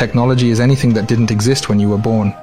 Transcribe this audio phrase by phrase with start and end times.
[0.00, 2.34] Technology is anything that didn't exist when you were born.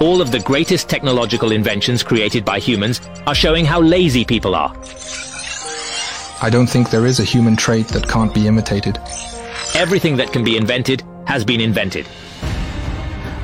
[0.00, 4.74] All of the greatest technological inventions created by humans are showing how lazy people are.
[6.42, 8.98] I don't think there is a human trait that can't be imitated.
[9.76, 12.08] Everything that can be invented has been invented.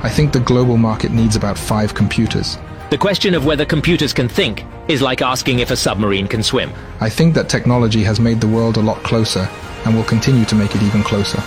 [0.02, 2.58] I think the global market needs about five computers.
[2.90, 6.72] The question of whether computers can think is like asking if a submarine can swim.
[7.00, 9.48] I think that technology has made the world a lot closer
[9.84, 11.40] and will continue to make it even closer.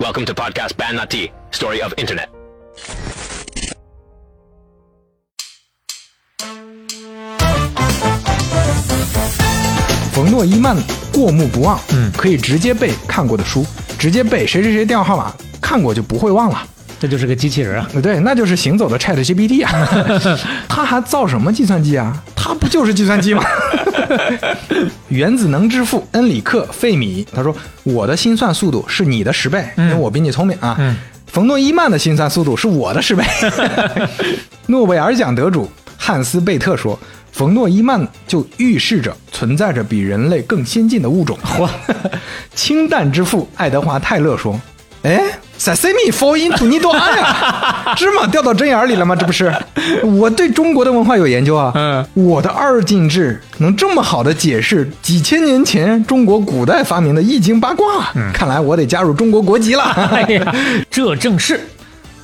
[0.00, 2.28] Welcome to podcast Ban Nati, Story of Internet.
[10.12, 10.76] 冯诺依曼
[11.12, 13.66] 过目不忘，嗯，可以直接背看过的书，
[13.98, 16.64] 直接背谁谁谁电话号码，看过就不会忘了。
[17.00, 17.88] 这就是个机器人啊！
[18.02, 19.88] 对，那就是行走的 Chat GPT 啊！
[20.68, 22.12] 他还造什么计算机啊？
[22.34, 23.44] 他不就是计算机吗？
[25.08, 33.22] 原子能之父恩里克·费米他说：“我的心算速度是你的十倍，因为我比你聪明啊。”冯诺依曼的心算速度是我的十倍。
[34.66, 36.98] 诺贝尔奖得主汉斯·贝特说
[37.32, 41.68] ：“冯诺依曼就预示着存在着比人类更先进的物种。”嚯！
[42.54, 44.58] 氢弹之父爱德华·泰勒说
[45.02, 47.92] ：“哎。” Sesame fall into 你多爱呀！
[47.98, 49.16] 芝麻掉到针眼里了吗？
[49.16, 49.52] 这不是，
[50.04, 51.72] 我对中国的文化有研究啊。
[51.74, 58.08] 嗯，我的二进制能这么好的解释几千年前中国古代发明的易经八卦。
[58.14, 59.82] 嗯，看来我得加入中国国籍了。
[60.14, 60.54] 哎呀，
[60.88, 61.60] 这正是。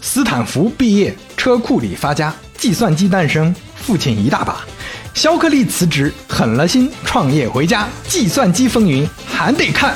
[0.01, 4.59] 斯坦福毕业，车库里发家，计算机诞生，父亲一大把。
[5.13, 9.95] 肖克利辞职，狠了心创业回家，计算机风云还得看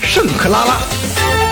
[0.00, 1.49] 圣克拉拉。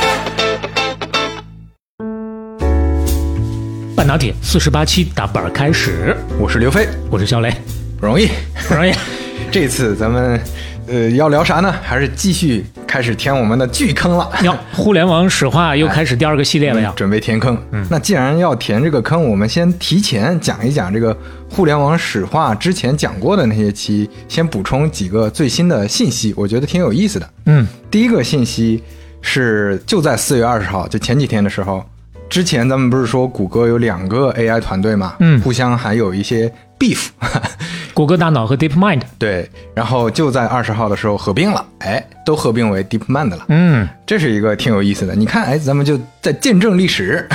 [4.09, 7.53] 半导体四十八期打板开始，我是刘飞，我是肖雷，
[8.01, 8.27] 不容易，
[8.67, 8.91] 不容易。
[9.53, 10.41] 这次咱们
[10.87, 11.71] 呃要聊啥呢？
[11.83, 14.27] 还是继续开始填我们的巨坑了？
[14.43, 17.63] 要互联网史话又开始第二个系列了，呀准备填坑。
[17.73, 21.15] 嗯，那既然要填这个坑，我们先提前讲一讲这个
[21.51, 27.29] 互联网史话之前讲过的那些期，先补充几个最新的信息，我觉得挺有意思的。
[27.45, 28.83] 嗯，第一个信息
[29.21, 31.85] 是就在四月二十号，就前几天的时候。
[32.29, 37.09] 之前咱们不是说谷歌有两个 AI 团队嘛，嗯，互相还有一些 beef，
[37.95, 45.15] 谷歌大脑和 DeepMind，对，然后就在二十号的时候合并了，哎，都合并为 DeepMind 了，嗯，这是一个挺有意思的。
[45.15, 47.27] 你看，哎，咱们就在见证历史，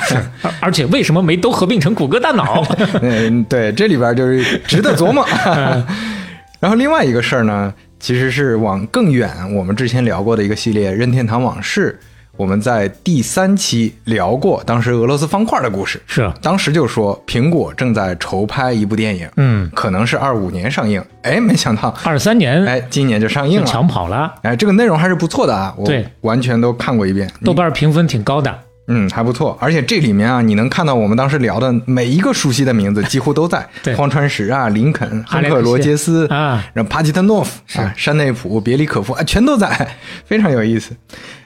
[0.62, 2.64] 而且为什么没都合并成谷歌大脑？
[3.02, 5.26] 嗯，对，这里边就是值得琢磨。
[6.62, 12.00] 然后另外一个事儿呢，其实是往更远，我们之前聊过的一个系列《任天堂往事》。
[12.36, 16.32] 我们在第三期聊过当时俄罗斯方块的故事，是。
[16.42, 25.88] 当时就说苹果正在筹拍一部电影，嗯，可能是二五年上映，哎，没想到二三年，哎，今年就上映了，抢跑了，哎，这个内容还是不错的啊，我
[26.22, 28.60] 完全都看过一遍，豆瓣评分挺高的。
[28.88, 33.66] 嗯，还不错，而且这里面啊，你能看到我们当时聊的每一个熟悉的名字， 几乎都在。
[33.82, 39.96] 对，荒川石啊，林肯、汉克罗杰斯啊，然后帕吉特诺夫啊，山内普、别里可夫啊，全都在，
[40.26, 40.92] 非常有意思。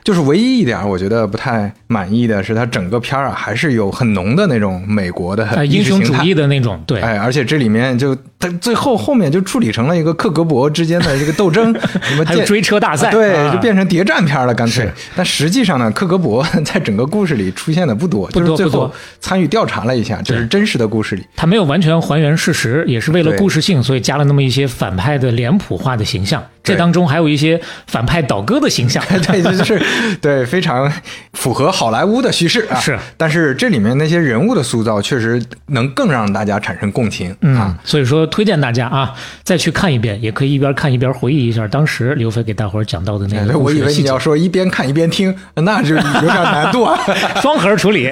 [0.07, 6.81] 就是唯一一点我觉得不太满意的是，它整个片儿啊，还是有很浓的那种美国的英雄主义的那种。
[6.87, 14.89] 对，哎，而且这里面就它最后后面就处理成了一个克格勃之间的这个斗争， 什么还有追车大赛，对，就变成谍战片了，干脆。
[15.13, 18.89] 但实际上呢，克格勃 在整个故事里出现的不多，就是最后
[19.19, 26.41] 参与调查了一下，就是真实的故事里，他没有完全还原事实，也是为了故事性，所以加了那么一些反派的脸谱化的形象。
[26.67, 29.81] 这当中还有一些反派倒戈的形象， 对，就是
[30.21, 30.91] 对，非常
[31.33, 32.79] 符合好莱坞的叙事啊。
[32.79, 37.77] 是，但是这里面那些人物的塑造确实能更让大家产生共情啊。
[37.83, 39.13] 所以说，推荐大家啊，
[39.43, 46.99] 再去看一遍，也可以一边看一边回忆一下当时刘飞给大伙儿讲到的那个我以为你要说一边看一边听， 那就有点难度啊。
[47.41, 48.07] 双核处理。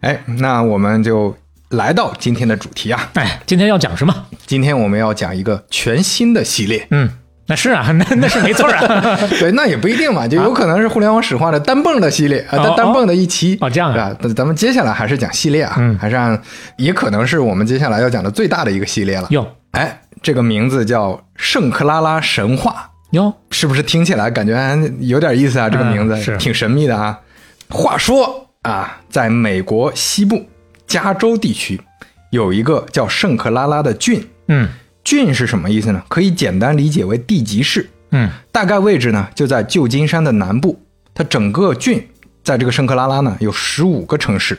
[0.00, 1.36] 哎，那我们就。
[1.70, 3.10] 来到今天的主题啊！
[3.14, 4.14] 哎，今天要讲什么？
[4.46, 6.86] 今天我们要讲一个全新的系列。
[6.90, 7.10] 嗯，
[7.48, 9.16] 那是啊， 那那是没错啊。
[9.38, 13.58] 对，那也不一定嘛，就有可能是互联网史化的单蹦的系列啊，单单蹦的一期。
[13.60, 14.16] 哦，这样啊。
[14.34, 16.40] 咱们接下来还是讲系列啊，还是按，
[16.76, 19.26] 也可能是我们接下来要讲的最大的一个系列了。
[19.30, 22.90] 哟，哎，这个名字叫《圣克拉拉神话》。
[23.16, 25.68] 哟，是不是听起来感觉有点意思啊？
[25.68, 27.20] 这个名字是挺神秘的啊。
[27.68, 30.46] 话说啊，在美国西部。
[30.86, 31.80] 加州地区
[32.28, 34.68] 有一个叫圣克拉拉的郡，嗯，
[35.04, 36.02] 郡是什么意思呢？
[36.08, 40.80] 可以简单理解为地级市，嗯，大概位置呢就在旧金山的南部。
[41.14, 42.02] 它整个郡
[42.42, 44.58] 在这个圣克拉拉呢有十五个城市，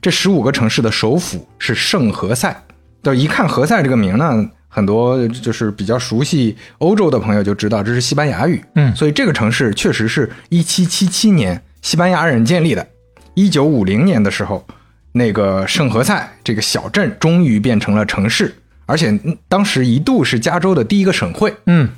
[0.00, 2.56] 这十五个城市的首府是圣何塞。
[3.02, 8.62] 就一看何塞这个名呢，很多就是比较熟悉欧洲的朋友就知道这是西班牙语。
[8.76, 12.86] 嗯所以这个城市确实是一七七七年西班牙人建立的。
[13.34, 14.64] 一九五零年的时候，
[15.12, 18.54] 那个圣何塞这个小镇终于变成了城市，
[18.90, 21.54] 而且嗯当时一度是加州的第一个省会。
[21.66, 21.88] 嗯，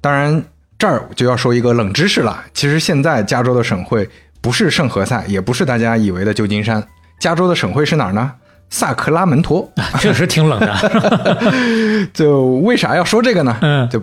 [0.00, 0.44] 当然，
[0.78, 2.44] 这儿就要说一个冷知识了。
[2.52, 4.08] 其实现在加州的省会
[4.40, 6.86] 不是圣何塞，也不是大家以为的旧金山。
[7.18, 8.30] 加州的省会是哪儿呢？
[8.68, 9.66] 萨克拉门托。
[9.98, 12.08] 确实挺冷的。
[12.12, 13.56] 就为啥要说这个呢？
[13.62, 14.02] 嗯就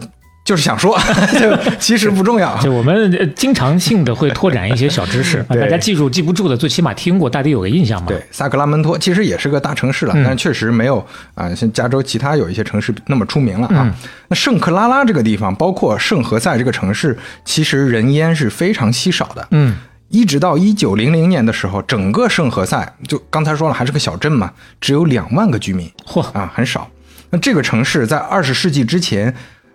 [0.51, 0.99] 就是想说，
[1.39, 2.57] 就其实不重要。
[2.57, 8.07] 就我们呃经常性的会拓展一些小知识， 大家记住记不住的，最起码听过，大抵有个印象嘛。
[8.09, 10.97] 对，萨克拉门托其实也是个大城市了，嗯但确实没有
[11.35, 13.83] 啊、像加州其他有一些城市那么出名了啊。
[13.85, 13.93] 嗯
[14.27, 19.47] 那圣克拉拉这个地方，包括圣何塞这个城市，其实人烟是非常稀少的。
[19.51, 19.77] 嗯，
[20.09, 24.51] 一直到一九零零年的时候，整个圣何塞就刚才说了，还是个小镇嘛，
[24.81, 26.89] 只有两万个居民嚯，啊，很少。
[27.29, 29.33] 那这个城市在二十世纪之前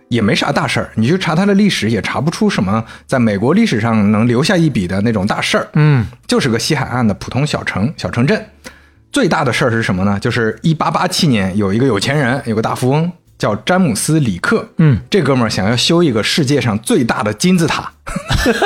[0.09, 5.69] 也没啥大事儿，你去查它的历史，也查不出什么在美国历史上能留下一笔的那种大事儿。
[5.75, 8.47] 嗯，就是个西海岸的普通小城、小城镇。
[9.13, 10.19] 最大的事儿是什么呢？
[10.21, 14.69] 就是一八八七年，有一个有钱人，有个大富翁叫詹姆斯·里克。
[14.77, 17.91] 嗯，这哥们儿想要修一个世界上最大的金字塔，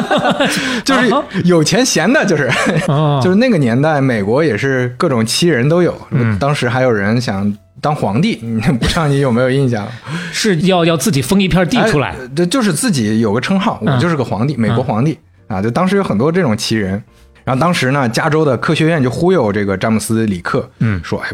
[0.84, 1.08] 就是
[1.44, 2.50] 有钱闲的，就是、
[2.88, 5.96] 哦就是那个年代，美国也是各种奇人都有。
[6.40, 9.86] 当时还有人想当皇帝，你不知道你有没有印象？
[10.32, 12.16] 是要要自己封一片地出来哎。
[12.36, 15.18] 这就是自己有个称号，我嗯就是个皇帝，美国皇帝
[15.48, 15.60] 啊！
[15.60, 17.02] 就当时有很多这种奇人，
[17.44, 21.30] 然后当时呢，加州的科学院就忽悠这个詹姆斯·里克，嗯说，哎，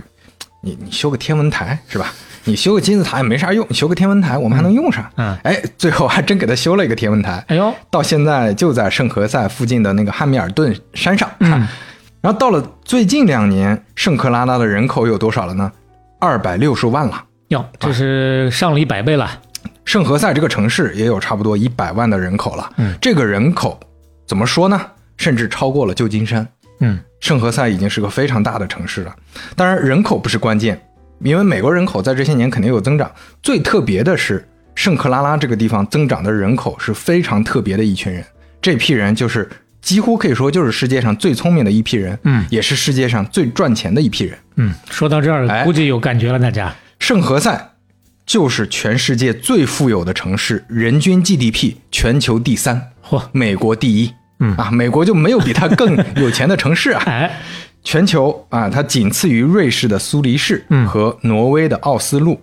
[0.63, 2.13] 你你修个天文台是吧？
[2.45, 5.05] 你修个金字塔也没啥用，你修个天文台我们还能用上。
[5.17, 11.29] 嗯哎，最后还真给他修了一个天文台，哎呦，到现在就在圣何塞附近的那个汉密尔顿山上。
[11.41, 11.67] 嗯
[12.23, 15.71] 然后到了最近两年，圣克拉拉的人口有多少了呢？
[16.19, 17.25] 二百六十万了。
[17.49, 19.41] 哟，这是上了一百倍了。
[19.85, 22.73] 圣何塞这个城市也有差不多一百万的人口了。
[22.77, 23.79] 嗯，这个人口
[24.27, 24.81] 怎么说呢？
[25.17, 26.47] 甚至超过了旧金山。
[26.81, 29.15] 嗯，圣何塞已经是个非常大的城市了。
[29.55, 30.81] 当然，人口不是关键，
[31.21, 33.11] 因为美国人口在这些年肯定有增长。
[33.43, 38.25] 最特别的是，圣克拉拉这个地方增长的人口是非常特别的一群人。
[38.61, 39.49] 这批人就是
[39.87, 44.37] 几乎可以说就是世界上最聪明的一批人，嗯也是世界上最赚钱的一批人。
[44.57, 46.75] 嗯，说到这儿，哎估计有感觉了，大家。
[46.99, 47.71] 圣何塞
[48.27, 54.13] 就是全世界最富有的城市，人均 GDP 全球第三，嚯，美国第一。
[54.41, 57.01] 嗯啊，美国就没有比它更有钱的城市啊。
[57.07, 57.39] 哎，
[57.85, 62.41] 全球啊，它仅次于瑞士的苏黎世嗯和挪威的奥斯陆。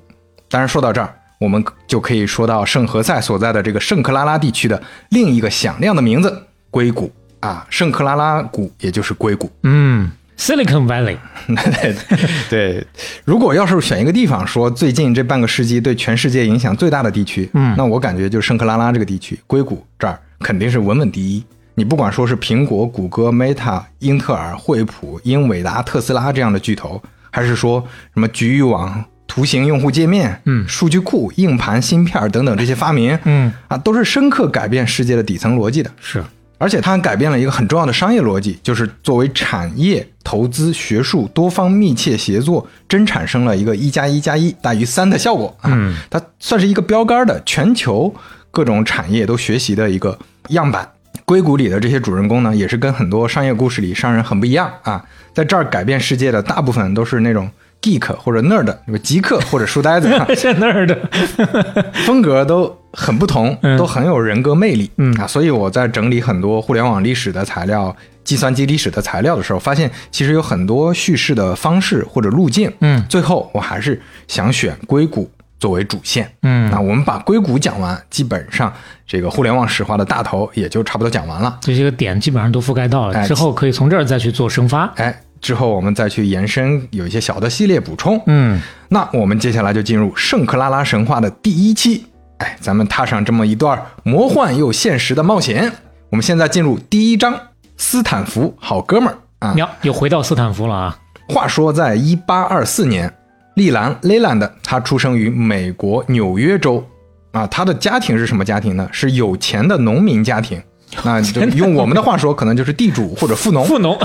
[0.49, 6.41] 当然，说到这儿，我们就可以说到圣何塞所在的这个圣克拉拉地区的另一个响亮的名字——
[6.71, 7.11] 硅谷
[7.43, 9.51] 啊，圣克拉拉谷，也就是硅谷。
[9.63, 11.17] 嗯，Silicon Valley，
[11.47, 11.95] 对
[12.49, 12.87] 对，
[13.25, 21.43] 如果要是选一个地方说最近这半个世纪对全世界影响最大的地区，嗯那我感觉就是圣克拉拉这个地区，硅谷这儿肯定是稳稳第一。
[21.75, 27.01] 你不管说是苹果、谷歌、Meta、英特尔、惠普、英伟达、特斯拉这样的巨头，
[27.31, 35.89] 还是说什么局域网、图形用户界面、嗯数据库、硬盘、芯片等等这些发明，嗯，啊，都是深刻改变世界的底层逻辑的。
[35.99, 36.23] 是，
[36.63, 45.69] 而且它还改变了一个很重要的商业逻辑，就是作为产业、投资、学术多方密切协作，真产生了一个一加一加一大于三的效果啊！
[45.73, 48.15] 嗯它算是一个标杆的全球
[48.49, 50.17] 各种产业都学习的一个
[50.51, 50.89] 样板。
[51.25, 55.03] 硅谷里的这些主人公呢，也是跟很多商业故事里商人很不一样啊，
[55.33, 57.51] 在这儿改变世界的大部分都是那种
[57.83, 60.97] geek 或者 nerd，那个极客或者书呆子啊，在那儿的。
[62.05, 64.89] 风格都很不同，嗯都很有人格魅力。
[64.97, 72.71] 嗯啊，所以我在整理很多互联网历史的材料、计算机历史的材料的时候，发现其实有很多叙事的方式或者路径。
[72.79, 76.31] 嗯最后我还是想选硅谷作为主线。
[76.43, 78.71] 嗯那我们把硅谷讲完，基本上
[79.05, 81.57] 这个互联网史话的大头也就差不多讲完了。
[81.61, 84.85] 这些个点基本上都覆盖到了，哎之后可以从这儿再去做生发。
[84.95, 88.19] 哎，之后我们再去延伸，有一些小的系列补充。
[88.27, 92.05] 嗯，那我们接下来就进入圣克拉拉神话的第一期。
[92.37, 95.69] 哎，咱们踏上这么一段魔幻又现实的冒险。
[96.09, 97.37] 我们现在进入第一章，
[97.75, 99.53] 斯坦福好哥们儿啊。
[99.57, 100.97] 哟，又回到斯坦福了啊。
[101.27, 103.13] 话说，在一八二四年，
[103.55, 106.87] 利兰 （Leland） 他出生于美国纽约州
[107.33, 107.45] 啊。
[107.47, 108.87] 他的家庭是什么家庭呢？
[108.93, 110.63] 是有钱的农民家庭。
[111.03, 113.65] 那就用我们的话说，可能就是地主或者富农。
[113.65, 113.97] 富农，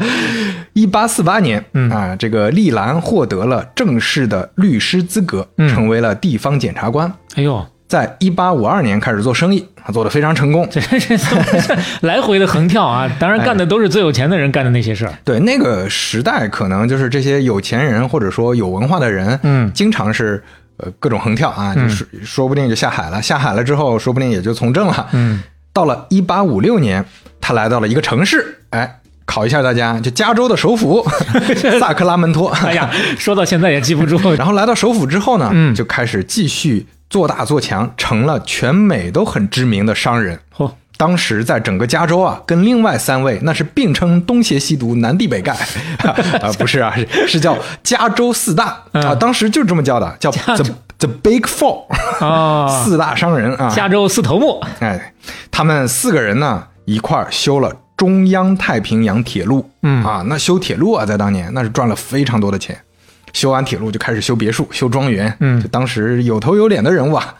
[0.74, 7.12] 一八四八年，嗯啊，这个利兰获得了正式的律师资格，嗯成为了地方检察官。
[7.34, 10.68] 哎呦，在一八五二年开始做生意，他做得非常成功。
[12.02, 13.10] 来回的横跳啊？
[13.18, 15.12] 当然干的都是最有钱的人干的那些事儿。
[15.24, 20.42] 对那个时代，可能就是这些有钱人或者说有文化的人，嗯经常是
[20.76, 23.20] 呃各种横跳啊，就是说不定就下海了。
[23.20, 25.08] 下海了之后，说不定也就从政了。
[25.12, 25.42] 嗯，
[25.80, 27.02] 到了一八五六年，
[27.40, 31.02] 他来到了一个城市，哎，考一下大家，就加州的首府
[31.80, 32.50] 萨克拉门托。
[32.66, 34.18] 哎呀，说到现在也记不住。
[34.34, 40.38] 然后来到首府之后呢，嗯就开始继续做大做强，成了全美都很知名的商人。
[40.54, 45.52] 嚯，当时在整个加州啊，跟另外三位那是并称东邪西毒、南帝北丐
[46.44, 50.66] 啊，不是啊，是是叫加州四大啊，当时就这么叫的，叫 the
[51.00, 51.86] the Big Four
[52.24, 53.68] 啊， 四大商人啊。
[53.74, 55.12] 加州四头目，哎，
[55.50, 62.78] 他们四个人呢一块儿修了中央太平洋铁路，嗯啊，那修铁路啊，在当年那是赚了非常多的钱。
[63.32, 67.34] 修完铁路就开始修别墅、修庄园，嗯就当时有头有脸的人物啊。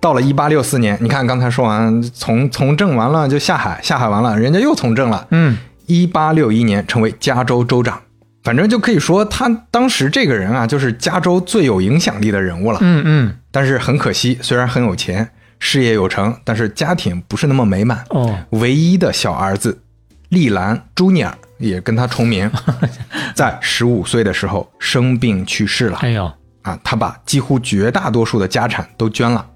[0.00, 5.26] 到了一八六四年，你看刚才说完从从政完了就下海，下海完了人家又从政了。
[5.30, 8.00] 嗯，一八六一年成为加州州长，
[8.48, 12.78] 反正就可以说他当时这个人啊，就是加州最有影响力的人物了。
[12.80, 15.28] 嗯嗯，但是很可惜，虽然很有钱，
[15.58, 18.02] 事业有成，但是家庭不是那么美满。
[18.08, 19.82] 哦，唯一的小儿子
[20.30, 22.50] 利兰·朱尼尔也跟他重名，
[23.36, 25.98] 在十五岁的时候生病去世了。
[25.98, 29.46] 哎呦，啊，他把几乎绝大多数的家产都捐了，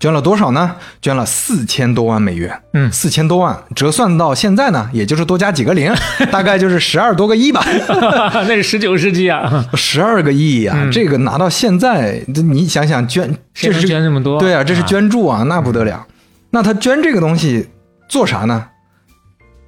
[0.00, 0.76] 捐了多少呢？
[1.02, 2.62] 捐了四千多万美元。
[2.72, 5.92] 嗯四千多万折算到现在呢，也就是多加几个零，
[6.30, 7.64] 大概就是十二多个亿吧。
[8.46, 10.88] 那是十九世纪啊，十二个亿啊！
[10.92, 14.38] 这个拿到现在，这你想想捐，这是捐这么多？
[14.38, 16.06] 对啊，这是啊捐助啊，那不得了。
[16.50, 17.68] 那他捐这个东西
[18.08, 18.66] 做啥呢？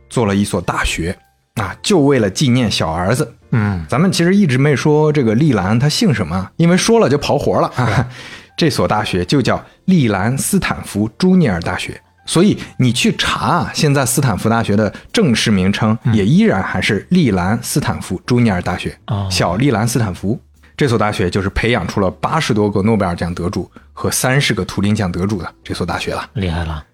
[0.09, 1.17] 做了一所大学
[1.57, 3.35] 啊，就为了纪念小儿子。
[3.53, 8.07] 嗯，咱们其实一直没说这个利兰他姓什么，因为说了就跑活了啊。
[8.61, 20.39] 这所大学就叫利兰斯坦福朱尼尔大学，所以你去查啊，现在斯坦福大学的正式名称也依然还是利兰斯坦福朱尼尔大学，哦小利兰斯坦福。
[20.77, 26.29] 这所大学就是培养出了八十多个诺贝尔奖得主和三十个图灵奖得主的这所大学了。
[26.35, 26.85] 厉害了，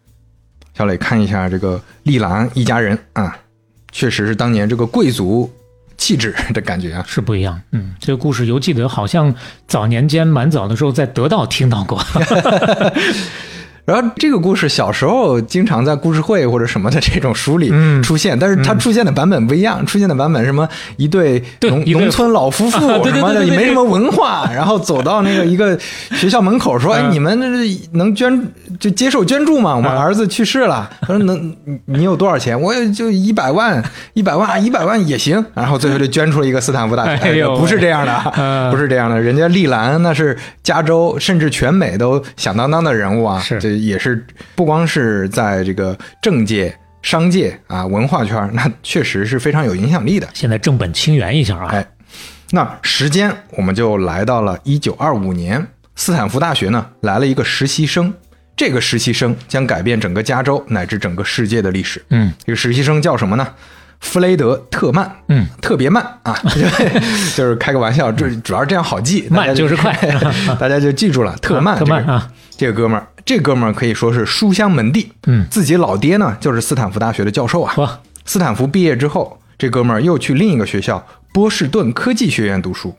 [0.73, 3.37] 小磊看一下这个利兰一家人啊，
[3.91, 5.53] 确实是当年这个贵族
[5.97, 7.05] 气质的感觉啊。
[7.07, 7.61] 是不一样。
[7.73, 9.35] 嗯，这个故事犹记得好像
[9.67, 12.03] 早年间蛮早的时候在得到听到过。
[13.87, 25.79] 然后这个故事小时候经常在故事会或者什么的这种书里嗯出现，但是它出现的版本不一样，出现的版本什么一对农对农村老夫妇 什么的，也没什么文化，然后走到那个一个
[26.13, 29.77] 学校门口说：“哎，嗯你们这能捐就接受捐助吗？
[29.77, 32.61] 我儿子去世了。”他说：“能你你有多少钱？
[32.61, 33.81] 我也就一百万，
[34.15, 37.47] 一百万，一百万也行。”然后最后就捐出了一个斯坦福大学。
[37.57, 50.29] 不是这样的不是这样的，人家利兰那是加州甚至全美都响当当的人物啊，是这也是不光是在这个政界、商界啊、文化圈，那确实是非常有影响力的。
[50.35, 51.87] 现在正本清源一下啊，哎，
[52.51, 58.13] 那时间我们就来到了一九二五年，斯坦福大学呢来了一个实习生，
[58.57, 62.03] 这个实习生将改变整个加州乃至整个世界的历史。
[62.11, 63.47] 嗯，这个实习生叫什么呢？
[63.99, 66.39] 弗雷德特曼，嗯，特别慢啊，
[67.35, 69.91] 就是开个玩笑，这主要是这样好记，慢就是快。
[70.61, 77.75] 大家就记住了，特曼，这个特慢啊，这个哥们儿，这哥们儿可以说是书香门第，嗯自己老爹呢就是斯坦福大学的教授啊。
[77.77, 77.89] 嚯，
[78.25, 82.95] 斯坦福毕业之后，这哥们儿又去另一个学校波士顿科技学院读书，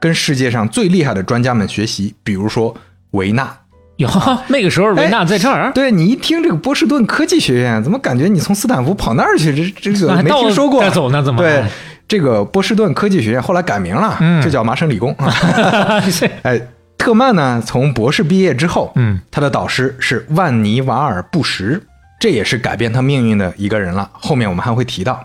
[0.00, 2.76] 跟世界上最厉害的专家们学习，比如说
[3.12, 3.56] 维纳。
[3.98, 4.08] 哟，
[4.46, 9.52] 那个时候维纳在这儿，对你一听这个波士顿科技学院，怎么感觉你从斯坦福跑那儿去？
[9.72, 10.80] 这这个没听说过。
[10.80, 11.64] 再走呢怎么对，
[12.06, 16.00] 这个波士顿科技学院后来改名了，嗯就叫麻省理工啊。
[16.08, 16.60] 是哎，
[17.08, 21.80] 特曼呢，从博士毕业之后，嗯，他的导师是万尼瓦尔布什，
[22.20, 24.10] 这也是改变他命运的一个人了。
[24.12, 25.18] 后面我们还会提到。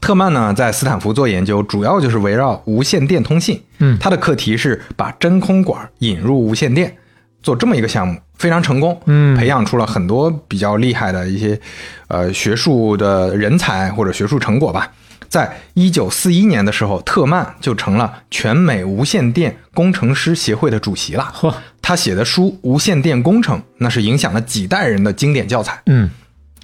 [0.00, 3.62] 特曼呢，在斯坦福做研究，主要就是围绕无线电通信。
[3.80, 6.96] 嗯他的课题是把真空管引入无线电，
[7.42, 8.98] 做这么一个项目，非常成功。
[9.04, 11.60] 嗯培养出了很多比较厉害的一些
[12.08, 14.90] 呃学术的人才或者学术成果吧。
[15.28, 21.32] 在一九四一年的时候，特曼就成了全美无线电工程师协会的主席了。
[21.34, 25.80] 嚯，他写的书《无线电工程》，那是影响了几代人的经典教材。
[25.86, 26.08] 嗯，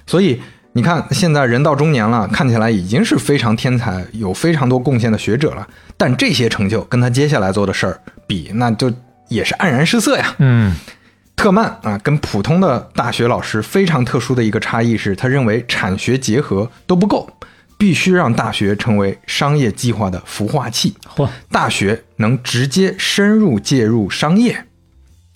[0.05, 0.41] 所以
[0.73, 5.67] 你看，现在人到中年了，看起来已经是非常天才、有非常多贡献的学者了。
[5.95, 8.91] 但这些成就跟他接下来做的事儿比，那就
[9.27, 10.35] 也是黯然失色呀。
[10.39, 10.75] 嗯，
[11.35, 17.29] 特曼啊，跟普通的大学老师非常特殊的一个差异是，他认为产学结合都不够，
[17.83, 20.95] 必须让大学成为商业计划的孵化器。
[21.17, 24.67] 嚯，大学能直接深入介入商业，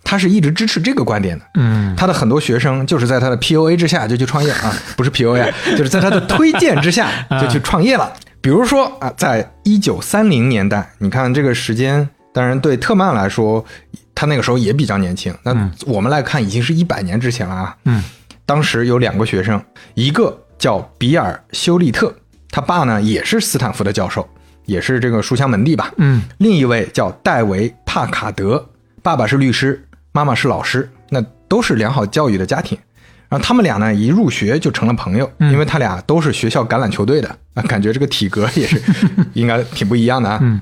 [0.01, 1.43] 他是一直支持这个观点的。
[1.55, 7.11] 嗯，他的很多学生就是在他的 PUA 之下就去创业啊， 不是 PUA，就是在他的推荐之下
[7.41, 8.13] 就去创业了。
[8.39, 13.65] 比如说啊，在一九三零年代，你看这个时间，当然对特曼来说
[14.15, 15.35] 他那个时候也比较年轻。
[15.43, 17.75] 那我们来看，已经是一百年之前了啊。
[17.83, 18.01] 嗯，
[18.45, 19.61] 当时有两个学生，
[19.95, 22.15] 一个叫比尔·休利特，
[22.57, 24.27] 他爸呢也是斯坦福的教授，
[24.65, 25.93] 也是这个书香门第吧。
[25.97, 28.67] 嗯，另一位叫戴维·帕卡德，
[29.03, 32.75] 爸爸是律师，妈妈是老师，那都是良好教育的家庭。
[33.29, 38.81] 然后他们俩呢，一入学就成了朋友，因为他俩都是学校橄榄球队的啊，感觉这个体格也是
[39.33, 40.39] 应该挺不一样的啊。
[40.41, 40.59] 嗯，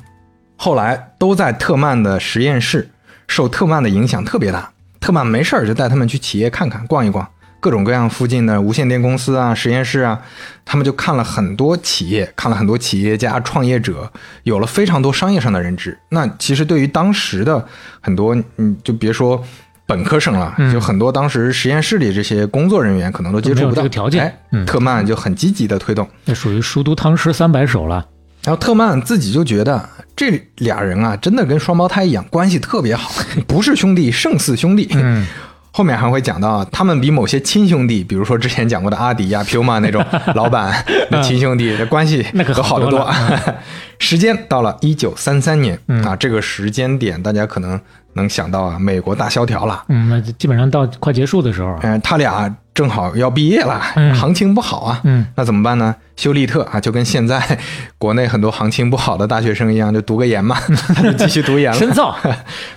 [0.58, 2.90] 后来都在特曼的实验室，
[3.26, 4.70] 受特曼的影响特别大。
[5.00, 7.26] 特曼没事儿就带他们去企业看看、逛一逛，
[7.66, 10.22] 各种各样附近的无线电公司啊、实验室啊，
[10.64, 14.08] 他们就看了很多企业，看了很多企业家、创业者，
[14.44, 15.98] 有了非常多商业上的认知。
[16.10, 17.66] 那其实对于当时的
[18.00, 19.44] 很多，嗯，就别说。
[19.88, 24.24] 本科生了，就很多当时实验室里这些工作人员可能都接触不到这个条件。
[24.24, 28.04] 哎，特曼就很积极的推动，那属于熟读唐诗三百首了。
[28.44, 33.12] 然后特曼自己就觉得这俩人啊，真的跟双胞胎一样，关系特别好，
[33.46, 34.90] 不是兄弟胜似兄弟。
[34.96, 35.28] 嗯，
[35.76, 40.02] 后面还会讲到，他们比某些亲兄弟，比如说之前讲过的阿迪呀、Puma 那种
[40.34, 40.74] 老板
[41.12, 43.06] 那亲兄弟的关系，那可好得多。
[44.00, 47.78] 时间到了一九三三年啊，这个时间点大家可能。
[48.18, 53.82] 能想到啊，美国大萧条了，嗯，那基本上到快结束的时候，嗯，他俩正好要毕业了，
[54.16, 55.94] 行情不好啊，嗯，那怎么办呢？
[56.16, 57.60] 休利特啊，就跟现在
[58.00, 60.56] 国内很多行情不好的大学生一样，就读个研嘛，
[60.96, 62.16] 他就继续读研了，深造。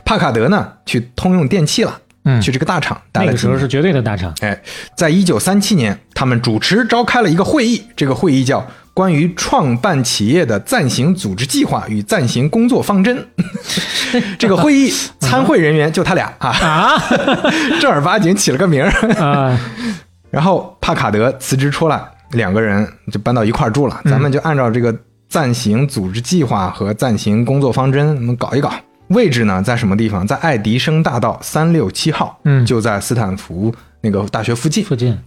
[0.05, 4.35] 帕卡德呢，去通用电气了，嗯，去这个大厂，那个时候是绝对的大厂。
[4.41, 4.61] 哎，
[4.97, 8.67] 在一九三七年，他们主持召开了一个会议，这个会议叫。
[8.95, 13.25] 关于创办企业的暂行组织计划与暂行工作方针，
[14.37, 16.99] 这个会议参会人员就他俩啊，
[17.81, 18.91] 正儿八经起了个名儿
[19.23, 19.57] 啊。
[20.33, 24.01] 然后帕卡德辞职出来，两个人就搬到一块儿住了。
[24.07, 24.93] 咱们就按照这个
[25.29, 28.73] 暂行组织计划和暂行工作方针，我们搞一搞。
[29.09, 30.27] 位置呢，在什么地方？
[30.27, 34.85] 在爱迪生大道三六七号，嗯，就在斯坦福那个大学附近。
[34.85, 35.19] 附近。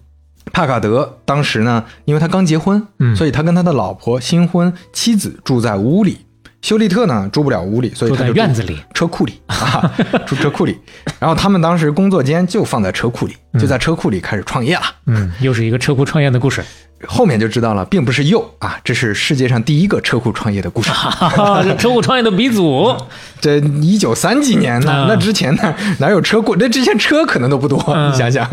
[0.52, 6.26] 帕卡德当时呢，因为他刚结婚，嗯，所以他跟他的老婆、新婚妻子住在屋里。
[6.62, 9.92] 休利特呢，住不了屋里，所以他在院子里、车库里 啊，
[10.28, 10.78] 住车库里。
[11.20, 14.84] 然后他们当时工作间就放在车库里，就在车库里开始创业了。
[15.08, 16.64] 嗯，又是一个车库创业的故事。
[17.08, 20.92] 后面就知道了，并不是又啊，这是世界上第一个车库创业的故事。
[21.78, 22.96] 车库创业的鼻祖，
[23.40, 25.06] 这一九三几年呢？
[25.08, 26.56] 那之前呢，哪有车库？
[26.58, 27.78] 那之前车可能都不多，
[28.10, 28.48] 你想想。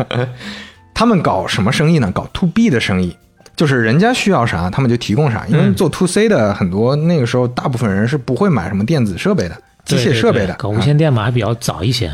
[0.93, 2.11] 他们搞什么生意呢？
[2.13, 3.15] 搞 to B 的生意，
[3.55, 5.45] 就是人家需要啥，他们就提供啥。
[5.47, 10.53] 因为做 to C 的很多，那个时候大部分人是不会买什么电子设备的、机械设备的。
[10.55, 12.11] 搞无线电嘛，还比较早一些。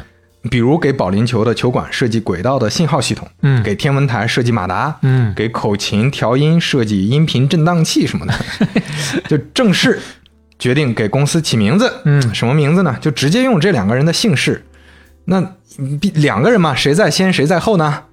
[0.50, 8.34] 比如给保龄球的球馆设计轨道的信号系统，嗯，给天文台设计马达，嗯，给口琴调音设计音频振荡器什么的，
[9.28, 10.00] 就正式
[10.60, 11.92] 决定给公司起名字。
[12.06, 12.96] 嗯，什么名字呢？
[13.02, 14.66] 就直接用这两个人的姓氏。
[15.26, 15.56] 那
[16.16, 18.04] 两个人嘛，谁在先谁在后呢？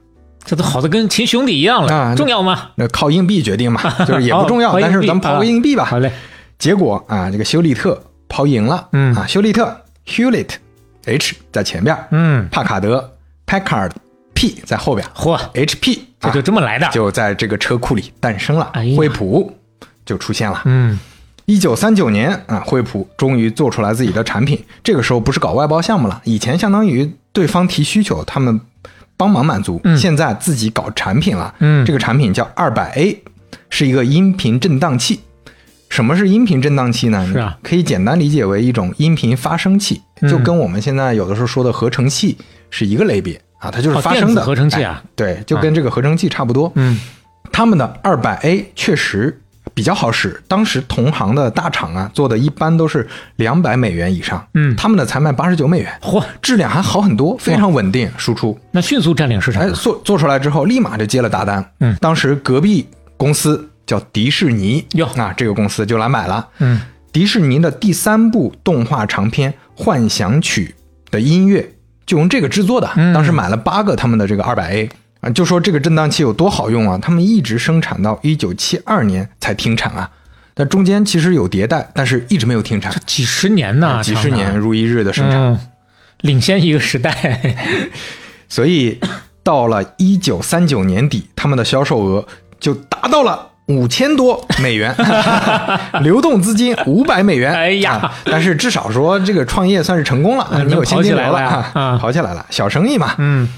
[0.44, 2.70] 这都好的跟亲兄弟一样了，重要吗？
[2.76, 4.80] 那靠硬币决定嘛， 就是也不重要。
[4.80, 5.84] 但是咱们抛个硬币吧。
[5.84, 6.10] 好嘞。
[6.58, 8.88] 结果啊，这个休利特抛赢了。
[8.92, 9.76] 嗯啊，休利特
[11.04, 11.96] Hewlett，H 在前边。
[12.10, 13.14] 嗯，帕卡德
[13.46, 15.06] Packard，P 在后边。
[15.14, 18.72] 嚯，HP 这就这么来的，就在这个车库里诞生了。
[18.96, 19.56] 惠普
[20.04, 20.62] 就出现了。
[20.64, 20.98] 嗯，
[21.46, 24.64] 一九三九年啊，惠普终于做出来自己的产品。
[24.82, 28.60] 这个时候不是搞外包项目了，以前相当于对方提需求，他们。
[29.14, 31.54] 帮忙满足，现在自己搞产品了。
[31.60, 33.22] 嗯，这个产品叫二百 A，
[33.70, 35.20] 是一个音频振荡器。
[35.90, 37.24] 什么是音频振荡器呢？
[37.30, 42.36] 是啊，可以简单理解为一种音频发生器，就跟我们现在有的时候说的合成器
[42.70, 45.02] 是一个类别啊，它就是发声的合成器啊。
[45.14, 46.70] 对，就跟这个合成器差不多。
[46.74, 46.98] 嗯，
[47.50, 49.38] 他们的二百 A 确实。
[49.74, 59.62] 比较好使，当时同行的大厂啊做的一般都是两百美元以上，嗯，他们的才卖八十九美元，嚯，质量还好很多，非常稳定，输出那迅速占领市场。
[59.62, 66.78] 哎，做做出来之后立马就接了大单，嗯，当时隔壁公司叫迪士尼哟，啊，这个公司就来买了，嗯，
[67.12, 70.74] 迪士尼的第三部动画长片《幻想曲》
[71.12, 71.74] 的音乐
[72.06, 74.90] 就用这个制作的，当时买了八个他们的这个二百 A。
[75.20, 76.98] 啊，就说这个震荡器有多好用啊！
[77.00, 80.10] 他们一直生产到一九七二年才停产啊，
[80.52, 85.68] 但中间其实有迭代，但是一直没有停产，几十年呢，几十年如一日的生产，
[86.22, 87.54] 领先一个时代。
[88.48, 88.98] 所以
[89.44, 92.26] 到了一九三九年底，他们的销售额
[92.58, 94.94] 就达到了五千多美元，
[96.02, 97.52] 流动资金五百美元。
[97.52, 103.48] 哎呀，但是至少说这个创业算是成功了，你有现金流了啊，跑起来了，小生意嘛，嗯。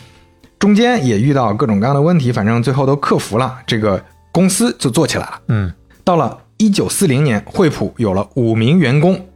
[0.57, 5.41] 中间也遇到各种各样的问题，反正最后都克服了，这个公司就做起来了。
[5.49, 5.71] 嗯，
[6.05, 9.27] 到了一九四零年，惠普有了五名员工，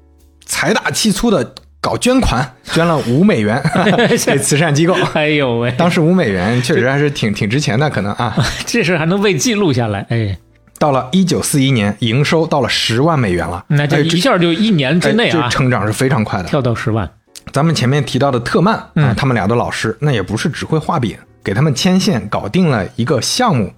[0.46, 3.62] 财大气粗的搞捐款，捐了五美元
[4.08, 4.96] 给慈善机构。
[5.12, 8.34] 哎呦喂，当时五美元确实还是挺挺值钱的，可能啊。
[8.64, 10.38] 这事还能被记录下来，哎，
[10.78, 16.48] 到了一九四一年，营收到了十万美元了，那这哎一下就一年之内哎这啊，成长是非常快的。
[16.48, 17.10] 跳到十万，
[17.52, 23.72] 咱们前面提到的特曼啊，嗯他们俩的老师，那也不是只会画饼，给他们牵线搞定了一个项目，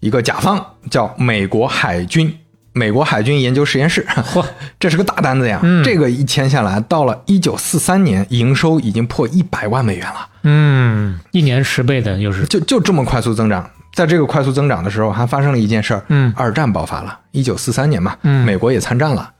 [0.00, 2.34] 一个甲方叫美国海军。
[2.74, 4.44] 美国海军研究实验室，嚯，
[4.78, 5.58] 这是个大单子呀！
[5.64, 13.68] 嗯这个一签下来，到了一九四三年，营收已经破一百万美元了，嗯，一年十倍的又是，就就这么快速增长。
[13.94, 16.32] 在这个快速增长的时候，还发生了一件事儿，嗯。
[16.36, 18.44] 二战爆发了，一九四三年嘛，嗯。
[18.44, 19.32] 美国也参战了，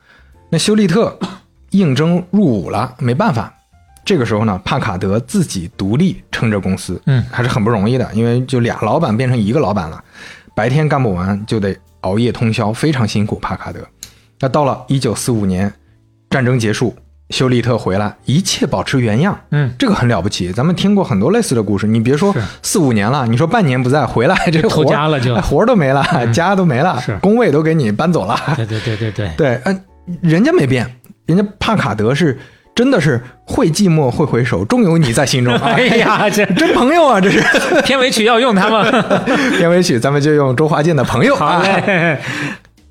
[0.51, 1.17] 那休利特
[1.71, 3.53] 应征入伍了，没办法。
[4.05, 7.25] 这个时候呢，帕卡德自己独立撑着公司，嗯。
[7.31, 10.03] 还是很不容易的，因为就俩老板变成一个老板了，
[10.55, 13.39] 白天干不完就得熬夜通宵，非常辛苦。
[13.39, 13.81] 帕卡德，
[14.41, 15.73] 那到了一九四五年，
[16.31, 16.97] 战争结束，
[17.31, 20.51] 休利特回来，一切保持原样，嗯，这个很了不起。
[20.53, 28.39] 咱们听过很多类似的故事，你别说四五年了，你说半年不在回来， 这脱活家了就哎活都没了，家都没了，是工位都给你搬走了。
[28.57, 29.81] 对对对对对，对，嗯、
[30.23, 30.91] 人家没变，
[31.27, 32.39] 人家帕卡德是
[32.75, 35.55] 真的是会寂寞会回首，终有你在心中。
[35.61, 37.43] 哎呀，这真朋友啊，这是
[37.83, 38.85] 片尾曲要用他吗？
[39.59, 41.63] 片尾曲，咱们就用周华健的《朋友》好啊。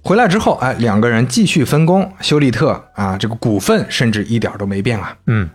[0.08, 5.16] 嘞，回来之后，哎，两个人继续分工，休利特啊，这个股份甚至一点都没变啊。
[5.28, 5.50] 嗯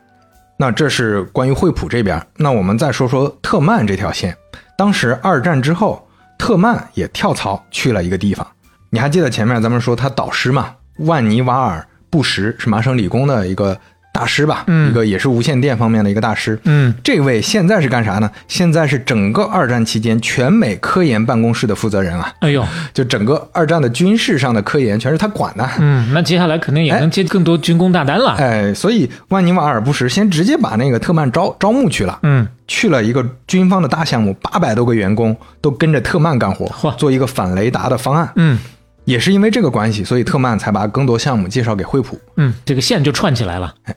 [0.58, 4.36] 那这是关于惠普这边，那我们再说说特曼这条线。
[4.76, 6.06] 当时二战之后，
[6.38, 8.46] 特曼也跳槽去了一个地方。
[8.90, 10.74] 你还记得前面咱们说他导师嘛？
[10.98, 13.76] 万尼瓦尔·布什是麻省理工的一个
[14.12, 14.64] 大师吧？
[14.66, 16.58] 嗯一个也是无线电方面的一个大师。
[16.64, 18.30] 嗯，这位现在是干啥呢？
[18.46, 22.32] 现在是整个二战期间全美科研办公室的负责人啊！
[22.40, 25.66] 哎呦，就整个二战的军事上的科研全是他管的。
[25.78, 28.36] 嗯，那接下来肯定也能接更多军工大单了。
[28.38, 32.18] 哎，所以万尼瓦尔·布什先直接把那个特曼招招募去了。
[32.22, 38.30] 嗯，去了一个军方的大项目，八百多个员工都跟着特曼干活，做一个反雷达的方案。
[38.36, 38.58] 嗯
[39.04, 42.20] 也是因为这个关系，所以特曼才把更多项目介绍给惠普。
[42.36, 43.74] 嗯，这个线就串起来了。
[43.84, 43.94] 哎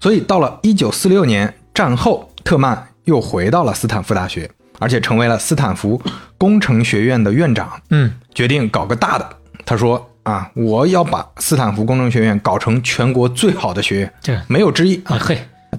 [0.00, 6.00] 所以到了一九四六年战后，特曼又回到了斯坦福大学，而且成为了斯坦福
[6.36, 9.28] 工程学院的院长，嗯，决定搞个大的。
[9.66, 15.36] 他说啊，我要把斯坦福工程学院搞成全国最好的学院，这没有之一啊嘿，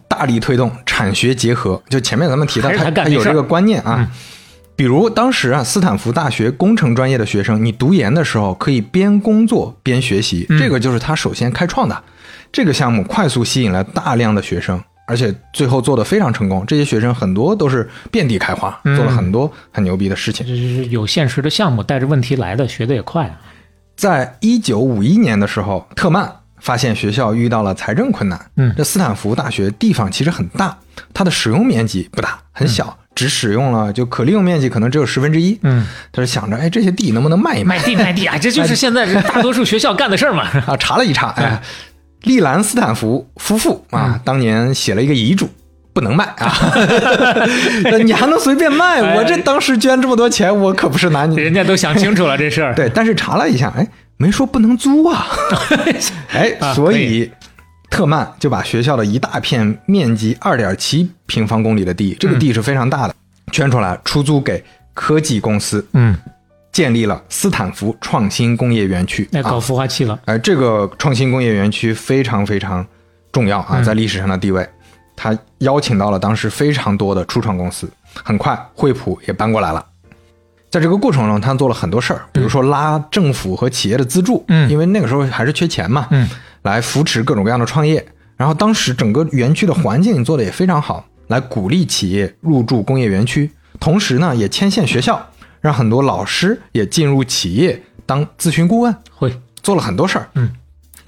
[0.10, 1.82] 大力推动产学结合。
[1.89, 4.05] 就前面咱们提到他有这个观念啊。
[4.79, 12.01] 比如当时啊，斯坦福大学工程专业的学生，你读研的时候可以边工作边学习，嗯这个就是他首先开创的。
[12.49, 16.65] 这个项目快速吸引了大量的学生，而且最后做的非常成功。
[16.65, 20.47] 这些学生很多都是遍地开花，嗯做了很多很牛逼的事情。
[20.47, 23.37] 这是有现实的项目，带着问题来的，学的也快啊。
[23.97, 28.39] 在一九五一年的时候，特曼发现学校遇到了财政困难。
[28.57, 30.77] 嗯这斯坦福大学地方其实很大，
[31.13, 35.59] 它的使用面积不大，很小，只使用了就可利用面积可能只有十分之一。
[35.63, 37.77] 嗯，他就想着，哎，这些地能不能卖一卖？
[37.77, 40.43] 卖地卖地啊，这就是现在这大多数学校干的事儿嘛。
[40.67, 41.61] 啊，查了一查，哎，
[42.23, 45.49] 利兰斯坦福夫妇啊，嗯当年写了一个遗嘱。
[45.91, 46.53] 不能卖啊！
[47.91, 49.01] 那你还能随便卖？
[49.01, 52.73] 哎我这当时捐这么多钱，我可不是拿你人家都想清楚了这事儿。
[52.75, 53.85] 对，但是查了一下，哎，
[54.21, 55.25] 没说不能租啊，
[56.32, 57.32] 哎，啊所以以
[57.89, 63.15] 特曼就把学校的一大片面积二点七平方公里的地，这个地是非常大的，
[63.53, 64.62] 圈出来出租给
[64.93, 66.13] 科技公司，嗯，
[66.73, 69.25] 建立了斯坦福创新工业园区。
[69.32, 70.19] 那搞啊，孵化器了。
[70.25, 72.86] 哎，这个创新工业园区非常非常
[73.32, 74.67] 重要啊，嗯在历史上的地位。
[75.15, 77.89] 他邀请到了当时非常多的初创公司，
[78.23, 79.86] 很快惠普也搬过来了。
[80.69, 84.69] 在这个过程中，他做了很多事儿，比如说拉政府和企业的资助，嗯。
[84.69, 86.29] 因为那个时候还是缺钱嘛，嗯，
[86.62, 88.05] 来扶持各种各样的创业。
[88.38, 95.19] 然后当时整个园区的环境做的也非常好，来鼓励企业入驻工业园区，同时呢也牵线学校，
[95.60, 100.29] 让很多老师也进入企业当咨询顾问，会，做了很多事儿。
[100.36, 100.51] 嗯，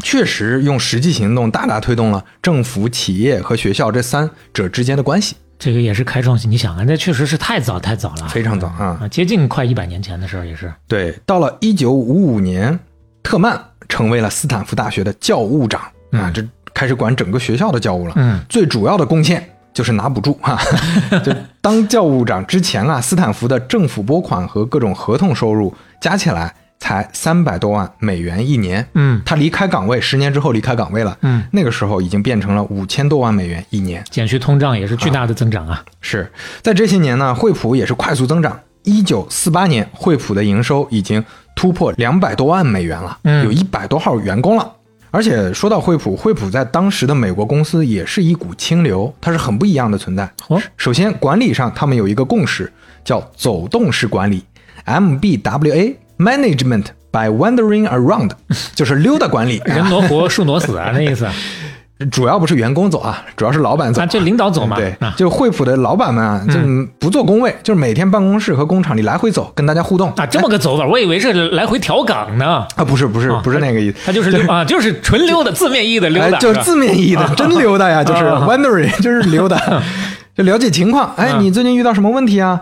[0.04, 6.50] 确实用实际行动大大推动了政府、企业和学校这三者之间的关系，这个也是开创性。
[6.50, 8.98] 你想啊，那确实是太早太早了，非常早啊。
[9.00, 10.74] 啊，接近快一百年前的事儿也是。
[10.88, 12.80] 对，到了一九五五年，
[13.22, 15.80] 特曼成为了斯坦福大学的教务长
[16.14, 16.44] 啊，这
[16.74, 18.14] 开始管整个学校的教务了。
[18.16, 20.60] 嗯，最主要的贡献就是拿补助哈。
[21.24, 25.72] 就当教务长之前啊，斯坦福的政府拨款和各种合同收入
[26.02, 28.86] 加起来才三百多万美元一年。
[28.96, 31.16] 嗯，他离开岗位，十年之后离开岗位了。
[31.22, 34.04] 嗯，那个时候已经变成了五千多万美元一年。
[34.10, 35.86] 减去通胀也是巨大的增长啊。
[36.02, 36.30] 是
[36.64, 38.60] 在这些年呢，惠普也是快速增长。
[38.84, 41.24] 一九四八年，惠普的营收已经
[41.56, 44.72] 突破两百多万美元了，嗯有一百多号员工了。
[45.12, 50.28] 而且说到惠普，惠普在当时的美国公司也是一股清流，它是很不一样的存在。
[50.48, 54.44] 哦首先管理上他们有一个共识，叫走动式管理
[54.86, 55.96] （MBWA）。
[56.22, 58.32] Management by wandering around，
[58.76, 61.34] 就是溜达管理，人挪活，树挪死啊，那意思啊，
[62.12, 64.06] 主要不是员工走啊，主要是老板走。
[64.06, 64.76] 就领导走嘛。
[64.76, 66.60] 对啊，就惠普的老板们啊，就
[67.00, 72.66] 不做工位，就是每天办公室和工厂里来回走，跟大家互动啊，这么个走法，我以为是来回调岗呢。
[72.76, 79.60] 啊，不是不是啊不是那个意思，他就是溜啊，就是纯溜达，字面意义的溜达，哎，就是字面意义的真溜达呀，就是啊 wandering，就是溜达，
[80.36, 81.12] 就了解情况。
[81.18, 82.62] 哎，嗯你最近遇到什么问题啊？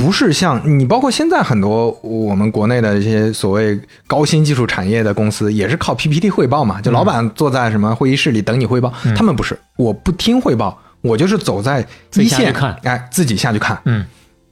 [0.00, 12.74] 他不是像你，包括现在很多我们国内的一些所谓高新技术产业的公司，也是靠 PPT 汇报嘛，就老板坐在什么会议室里等你汇报，他们不是，我不听汇报，我就是走在自一线看。
[12.82, 13.78] 哎，自己下去看。
[13.84, 14.04] 嗯，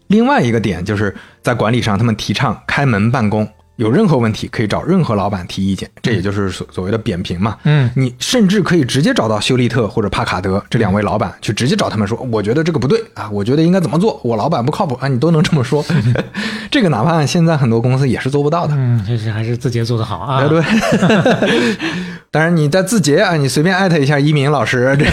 [0.09, 7.57] 另外一个点就是在管理上，他们提倡开门办公，有任何问题可以找任何老板提意见，这也就是所所谓的扁平嘛。
[7.63, 15.85] 嗯，你甚至可以直接找到休利特或者帕卡德这两位老板，去直接找他们说，我觉得这个不对啊，我觉得应该怎么做，我老板不靠谱啊，你都能这么说。
[16.73, 18.75] 这个哪怕现在很多公司也是做不到的。
[18.77, 20.43] 嗯，这是还是字节做得好啊。
[20.43, 20.61] 哎，对。
[22.31, 25.07] 当然，你在字节啊，你随便艾特一下一鸣老师，这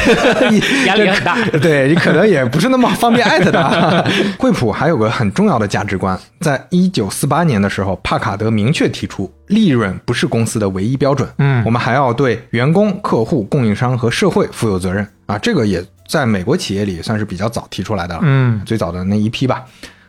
[0.85, 4.03] 压力很大对你可能也不是那么方便艾特的啊。
[4.37, 11.27] 惠普还有个很重要的价值观，在一九四八年的时候，帕卡德明确提出，利润不是公司的唯一标准。
[11.37, 15.37] 嗯我们还要对员工、客户、供应商和社会负有责任啊。
[15.37, 18.21] 这个也在美国企业里算是比较早提出来的了。
[18.23, 19.65] 嗯最早的那一批吧。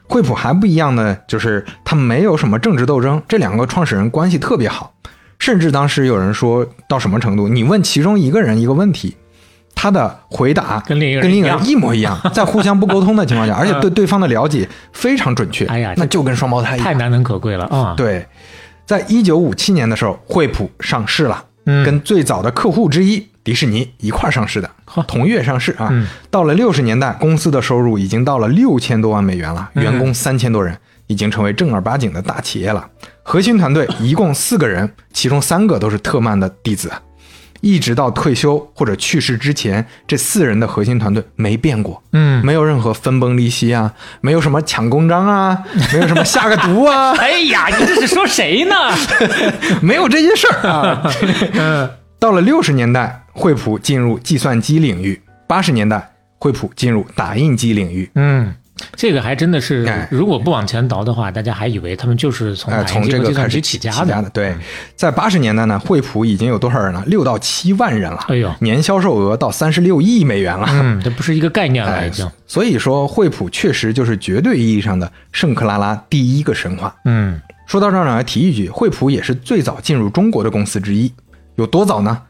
[0.09, 4.95] 惠普还不一样呢，就是他没有什么政治斗争，这两个创始人关系特别好，
[5.41, 9.17] 甚至当时有人说到什么程度，你问其中一个人一个问题，
[9.77, 16.85] 他的回答跟另一个人跟另一个一样人一模一样， 在互相不沟通的情况下，而且对对方的了解非常准确，哎呀那就跟双胞胎一样。
[16.85, 17.95] 太难能可贵了啊。
[17.97, 18.27] 对，
[18.87, 24.71] 在一九五七年的时候，惠普上市了，嗯跟最早的客户之一迪士尼一块儿上市的，
[25.07, 25.89] 同月上市啊。
[25.93, 32.89] 嗯到了六十年代，公司的收入已经到了六千多万美元了，嗯员工三千多人，已经成为正儿八经的大企业了。
[33.23, 36.91] 核心团队一共四个人，其中三个都是特曼的弟子。
[37.61, 48.75] 一直到退休或者去世之前，这四人的核心团队没变过，嗯，没有任何分崩离析啊，没有什么抢公章啊， 没有什么下个毒啊，哎呀，你这是说谁呢？
[49.83, 51.91] 没有这些事儿啊。
[52.19, 55.15] 到了六十年代，惠普进入计算机领域；
[55.47, 58.11] 八十年代，惠普进入打印机领域。
[58.15, 58.55] 嗯，
[58.95, 64.31] 这个还真的是哎，如果不往前倒的话，大家还以为他们就是从从这个开和计算机始起家的。
[64.31, 64.55] 对，
[64.95, 67.03] 在八十年代呢，惠普已经有多少人了？
[67.07, 68.25] 六到七万人了。
[68.29, 70.67] 哎呦年销售额到三十六亿美元了。
[70.71, 76.95] 嗯，这不是一个概念了，哎已经。，所以说惠普确实就是绝对意义上的圣克拉拉第一个神话。
[77.05, 81.11] 嗯，说到这儿呢，提一句，惠普也是最早进入中国的公司之一。
[81.55, 82.23] 有多早呢？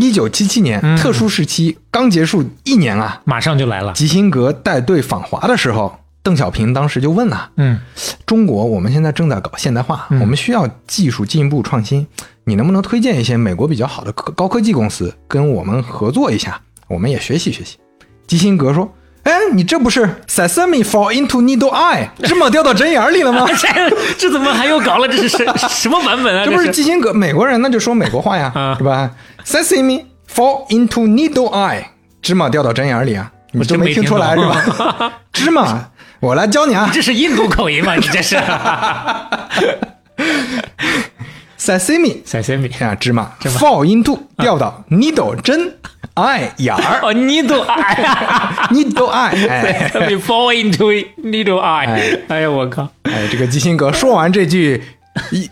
[0.00, 3.20] 一九七七年，嗯特殊时期刚结束一年啊。
[3.24, 3.92] 马上就来了。
[3.92, 7.80] 基辛格带队访华的时候，邓小平当时就问了，嗯
[8.24, 12.06] 中国我们现在正在搞现代化，我们需要技术进一步创新，
[12.44, 17.76] 你能不能推荐一些美国比较好的科高科技公司跟我们合作一下，我们也学习学习？
[18.26, 18.88] 基辛格说。
[19.28, 23.46] 哎，你这不是 sesame fall into needle eye，芝麻掉到针眼里了吗？
[23.60, 23.68] 这
[24.16, 25.06] 这怎么还又搞了？
[25.06, 26.46] 这是什什么版本啊？
[26.46, 29.10] 这不是是基辛格美国人，那就说美国话呀，啊是吧
[29.44, 31.84] ？Sesame fall into needle eye，
[32.22, 35.12] 芝麻掉到针眼里啊，你都没没听出来是吧？
[35.30, 37.94] 芝麻，我来教你啊这是印度口音吗？
[37.96, 38.36] 你这是，
[41.60, 45.74] Sesame？Sesame 啊，芝麻 fall into 掉到 needle 针
[46.18, 52.18] eye 眼儿哦，你都 哎呀 needle eye，哎，Sesame fall into needle eye 哎。
[52.28, 52.88] 哎呀，我靠！
[53.04, 54.82] 哎，这个基辛格说完这句。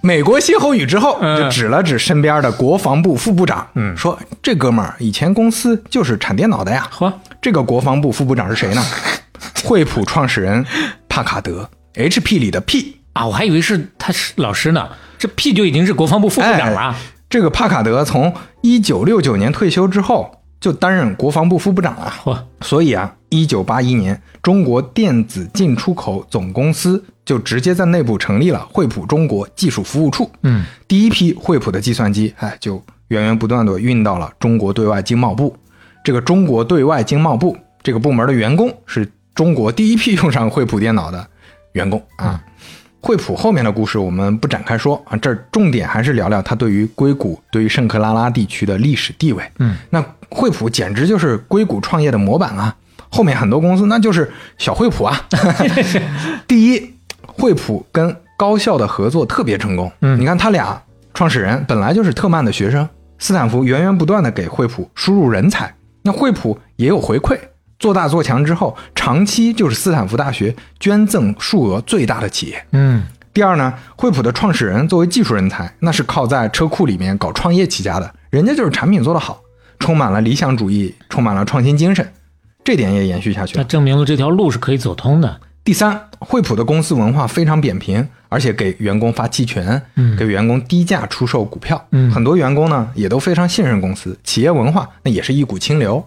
[0.00, 8.82] 美国歇后语之后，嗯就指了指身边的国防部副部长，嗯，说这哥们儿以前公司就是产电脑的呀，嚯，这个国防部副部长是谁呢？
[9.64, 10.64] 惠普创始人
[11.08, 12.96] 帕卡德，HP 里的 P。
[13.14, 14.86] 啊，我还以为是他是老师呢，
[15.18, 16.80] 这 P 就已经是国防部副部长了。
[16.80, 16.94] 哎
[17.28, 22.12] 这个帕卡德从一九六九年退休之后，就担任国防部副部长了。
[22.24, 30.28] 嚯，所以啊，一九八一年，中国电子进出口总公司就直接在内部成立了惠普中国技术服务处。
[30.42, 35.56] 嗯，第一批惠普的计算机，哎，就源源不断的运到了中国对外经贸部。
[36.02, 41.24] 这个中国对外经贸部这个部门的员工是中国第一批用上惠普电脑的
[41.74, 42.42] 员工啊。
[43.00, 49.44] 惠普后面的故事我们不展开说啊，这儿重点还是聊聊它对于硅谷、对于圣克拉拉地区的历史地位。
[49.60, 52.74] 嗯，那惠普简直就是硅谷创业的模板啊！
[53.08, 55.20] 后面很多公司那就是小惠普啊。
[56.46, 56.94] 第一，
[57.26, 59.90] 惠普跟高校的合作特别成功。
[60.00, 60.82] 嗯你看他俩
[61.14, 67.38] 创始人本来就是特曼的学生，斯坦福源源不断的给惠普输入人才，那惠普也有回馈，
[67.78, 72.66] 做大做强之后，长期就是斯坦福大学捐赠数额最大的企业。
[72.72, 79.40] 嗯第二呢，惠普的创始人作为技术人才，那是靠在车库里面搞创业起家的，人家就是产品做得好，
[79.78, 82.12] 充满了理想主义，充满了创新精神，
[82.64, 83.62] 这点也延续下去了。
[83.62, 85.40] 它证明了这条路是可以走通的。
[85.64, 96.04] 第三，惠普的公司文化非常扁平，而且给员工发期权，嗯给员工低价出售股票，嗯很多员工呢也都非常信任公司，企业文化那也是一股清流，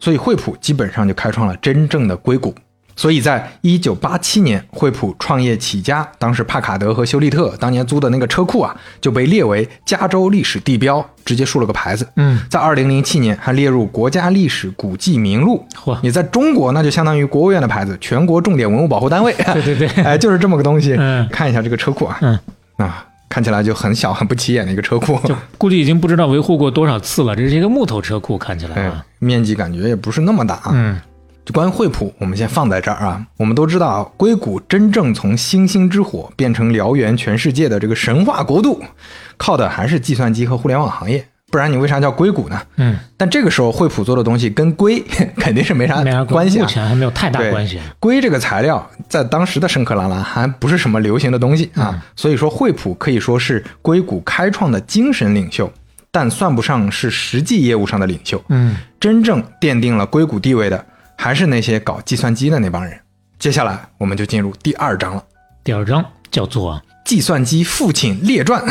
[0.00, 2.54] 所以惠普基本上就开创了真正的硅谷。
[2.98, 12.06] 所以在一九八七年，惠普创业起家，当时帕卡德和休利特当年租的那个车库啊，就被列为加州历史地标，直接竖了个牌子。
[12.16, 15.64] 嗯，在二零零七年还列入国家历史古迹名录。
[15.76, 19.32] 嚯你在中国那就相当于国务院的牌子，全国重点文物保护单位。
[19.54, 20.96] 对对对 哎，就是这么个东西。
[20.98, 22.36] 嗯看一下这个车库啊，嗯，
[22.78, 25.16] 啊，看起来就很小、很不起眼的一个车库。
[25.24, 27.36] 就估计已经不知道维护过多少次了。
[27.36, 30.70] 这是一个木头车库，看起来哎啊，，面积感觉也不是那么大啊。
[30.72, 31.00] 嗯
[31.48, 33.26] 就关于惠普，我们先放在这儿啊。
[33.38, 38.84] 我们都知道啊，硅谷真正从星星之火变成燎原全世界的这个神话国度，
[39.38, 41.26] 靠的还是计算机和互联网行业。
[41.50, 42.60] 不然你为啥叫硅谷呢？
[42.76, 45.02] 嗯，但这个时候惠普做的东西跟硅
[45.40, 46.68] 肯定是没啥没啥关系啊目。
[46.68, 47.80] 前还没有太大关系。
[47.98, 55.72] 硅这个材料在当时的圣克拉拉还不是什么流行的东西啊，嗯所以说惠普可以说是硅谷开创的精神领袖，
[56.10, 58.44] 但算不上是实际业务上的领袖。
[58.50, 60.84] 嗯，真正奠定了硅谷地位的，
[61.20, 62.96] 还是那些搞计算机的那帮人。
[63.40, 65.22] 接下来我们就进入第二章了，
[65.64, 68.64] 第二章叫做《计算机父亲列传》。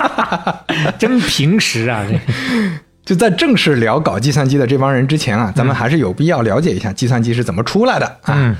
[0.98, 2.20] 真平时啊，这
[3.06, 8.34] 就在正式聊搞计算机的这帮人之前啊，咱们还是有必要了解一下计算机是怎么出来的啊。
[8.36, 8.54] 嗯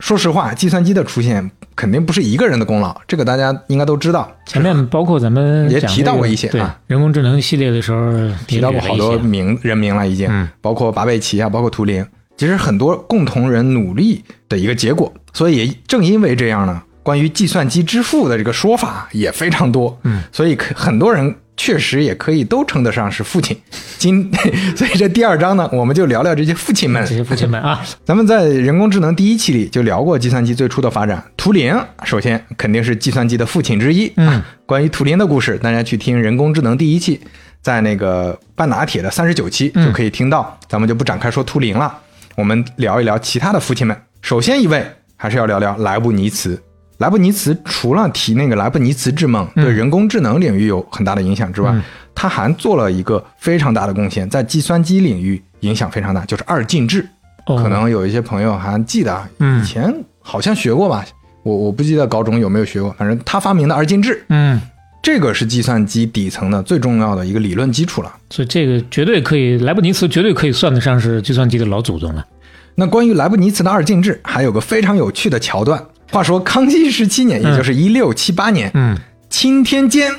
[0.00, 4.30] 说实话，计算机的出现肯定不是一个人的功劳，这个大家应该都知道。
[4.44, 8.12] 前面包括咱们讲也提到过一些啊人工智能系列的时候
[8.46, 12.04] 提到过好多名人名了，已经，嗯包括巴贝奇啊，包括图灵，
[12.36, 15.12] 其实很多共同人努力的一个结果。
[15.32, 19.98] 所以也正因为这样呢，关于计算机之父的这个说法也非常多。
[20.04, 23.56] 嗯，所以可很多人确实也可以都称得上是父亲。
[23.98, 24.30] 今
[24.76, 27.14] 所以这第二章呢，我们就聊聊这些父亲们这。
[27.16, 31.22] 些父亲们啊， 咱们在人工智能第一期里就聊过计算机最初的发展。
[31.36, 34.12] 图灵首先肯定是计算机的父亲之一。
[34.16, 37.20] 嗯啊， 关于图灵的故事，大家去听人工智能第一期，
[37.62, 40.58] 在那个半拿铁的三十九期嗯就可以听到。
[40.68, 41.96] 咱们就不展开说图灵了，
[42.36, 43.96] 我们聊一聊其他的父亲们。
[44.20, 44.84] 首先一位
[45.16, 46.60] 还是要聊聊莱布尼茨。
[46.98, 51.82] 莱布尼茨除了提那个莱布尼茨之梦对人工智能领域有很大的影响之外，嗯
[52.14, 57.06] 他还做了一个非常大的贡献，在计算机领域影响非常大，就是二进制。
[57.46, 61.04] 哦可能有一些朋友还记得啊，嗯以前好像学过吧，
[61.42, 64.60] 我我不记得高中有没有学过，反正他发明的二进制，嗯，
[65.04, 68.10] 这个是计算机底层的最重要的一个理论基础了。
[68.30, 72.26] 所以这个绝对可以，莱布尼茨绝对可以算得上是计算机的老祖宗了。
[72.74, 75.86] 那关于莱布尼茨的二进制，还有个非常有趣的桥段。
[76.10, 78.96] 话说康熙十七年，也就是一六七八年，嗯
[79.28, 80.10] 钦天监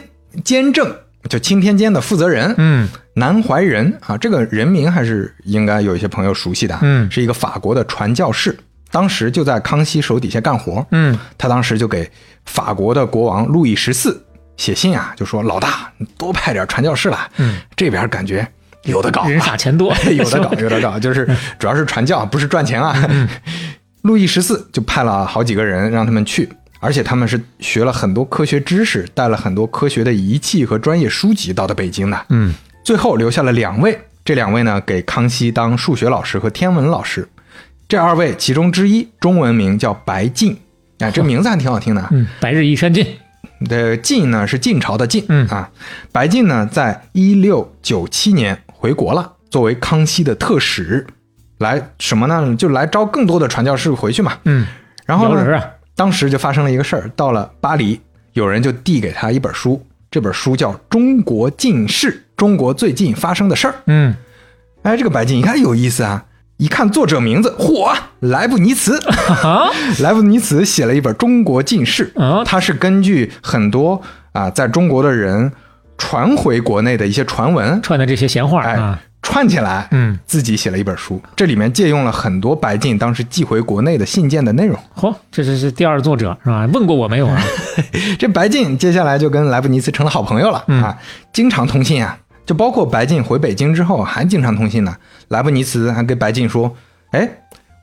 [0.44, 0.96] 监正
[1.28, 8.56] 就钦天监的负责人，嗯南怀仁啊，这个人名还是应该有一些朋友熟悉的，嗯是一个法国的传教士，
[8.92, 12.08] 当时就在康熙手底下干活，嗯他当时就给
[12.46, 14.25] 法国的国王路易十四
[14.58, 18.48] 写信啊，就说老大，你多派点传教士来，嗯，这边感觉
[18.84, 21.26] 有的搞啊，人傻钱多， 有的搞， 有的搞，就是
[21.60, 22.94] 主要是传教，不是赚钱啊。
[23.10, 23.28] 嗯
[24.04, 26.48] 路易十四就派了好几个人让他们去，
[26.80, 32.26] 而且他们是学了很多科学知识，带了很多科学的仪器和专业书籍到的北京的。
[32.30, 37.28] 嗯最后留下了两位，这两位呢给康熙当数学老师和天文老师。
[37.88, 40.56] 这二位其中之一中文名叫白晋，
[41.00, 42.08] 哎，这名字还挺好听的
[42.40, 43.08] 白日依山尽。
[43.68, 45.70] 的晋呢是晋朝的晋，嗯啊，
[46.12, 51.06] 白晋呢在一六九七年回国了，作为康熙的特使，
[51.60, 52.56] 来什么呢？
[52.56, 54.38] 就来招更多的传教士回去嘛。
[54.44, 54.68] 嗯，
[55.06, 55.66] 然后呢，啊，
[55.96, 58.00] 当时就发生了一个事儿，到了巴黎，
[58.34, 63.72] 有人就递给他一本书，这本书叫《中国近世：中国最近发生的事儿》。
[63.88, 64.16] 嗯，
[64.84, 66.26] 哎，这个白晋一看有意思啊，
[66.58, 68.98] 一看作者名字，嚯，莱布尼茨。
[69.44, 69.70] 啊，
[70.00, 74.02] 莱布尼茨写了一本《中国近世》，啊他是根据很多
[74.32, 75.52] 啊在中国的人
[75.98, 81.22] 传回国内的一些传闻，串的这些闲话哎啊，串起来，嗯，自己写了一本书。
[81.36, 84.80] 这里面借用了很多白晋当时寄回国内的信件的内容。
[84.96, 86.66] 嚯，这是是第二作者是吧？
[86.72, 87.42] 问过我没有啊？
[88.18, 90.98] 这白晋接下来就跟莱布尼茨成了好朋友了、嗯啊，
[91.34, 94.96] 经常通信啊，就包括白晋回北京之后还经常通信呢。
[95.30, 96.76] 莱布尼茨还跟白晋说
[97.12, 97.28] ：“哎，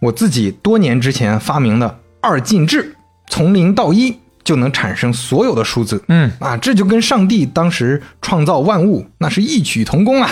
[0.01, 2.95] 我自己多年之前发明的二进制，
[3.29, 6.03] 从零到一，就能产生所有的数字。
[6.09, 10.31] 嗯啊，这就跟上帝当时创造万物那是异曲同工啊。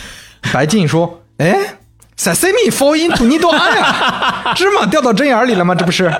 [0.52, 1.54] 白晋说：“哎
[2.18, 5.74] ，sesame fall into 你多爱呀， 芝麻掉到针眼里了吗？
[5.74, 6.12] 这不是？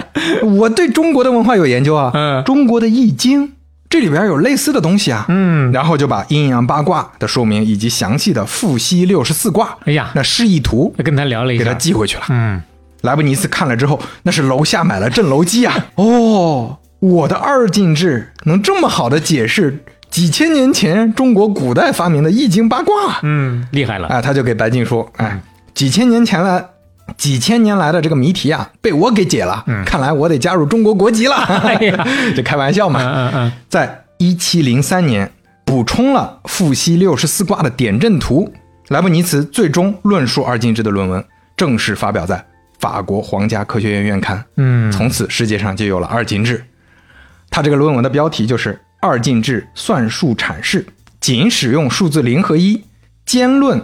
[0.42, 3.52] 我对中国的文化有研究啊，嗯中国的易经
[3.90, 5.26] 这里边有类似的东西啊。
[5.28, 12.22] 嗯，然后就把阴阳八卦的说明以及详细的伏羲六十四卦，哎呀那示意图跟他聊了一下给他，寄回去了。
[12.28, 12.62] 嗯，
[13.02, 15.74] 莱布尼茨看了之后，那是楼下买了镇楼机啊！
[15.96, 22.94] 哦，我的二进制能这么好的解释几千年前中国古代发明的易经八卦。
[23.22, 25.40] 嗯，厉害了，哎，他就给白净说：“哎，
[25.74, 26.64] 几千年前来，
[27.20, 29.62] 几千年来的这个谜题啊，被我给解了。
[29.84, 31.36] 看来我得加入中国国籍了。
[32.34, 32.98] 这开玩笑嘛。
[33.02, 35.30] 嗯嗯嗯，在一七零三年
[35.66, 38.50] 补充了伏羲六十四卦的点阵图，
[38.88, 41.22] 莱布尼茨最终论述二进制的论文
[41.58, 42.42] 正式发表在
[42.78, 44.42] 法国皇家科学院院刊。
[44.56, 46.64] 嗯从此世界上就有了二进制。
[47.50, 50.82] 他这个论文的标题就是《二进制算术阐释》，
[51.20, 52.82] 仅使用数字零和一，
[53.26, 53.78] 兼论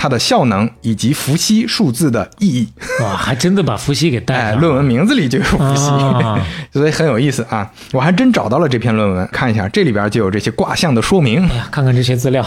[0.00, 2.66] 它的效能以及伏羲数字的意义。
[3.02, 6.40] 哇， 还真的把伏羲给带哎，上，论文名字里就有伏羲，啊
[6.72, 7.70] 所以很有意思啊！
[7.92, 11.46] 我还真找到了这篇论文，看一下，这里边就有这些卦象的说明。
[11.50, 12.42] 哎呀，看看这些资料，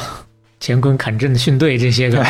[0.60, 2.26] 乾坤坎震巽对这些个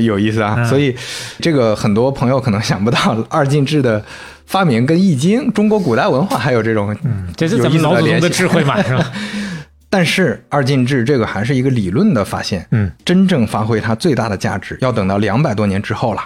[0.00, 0.56] 有意思啊！
[0.58, 0.92] 嗯所以
[1.38, 4.04] 这个很多朋友可能想不到，二进制的
[4.46, 9.06] 发明跟易经、中国古代文化还有这种嗯这是咱们老祖宗的智慧嘛，是吧？
[9.90, 16.22] 但是二进制这个还是一个理论的发现，嗯，真正发挥它最大的价值，要等到两百多年之后了。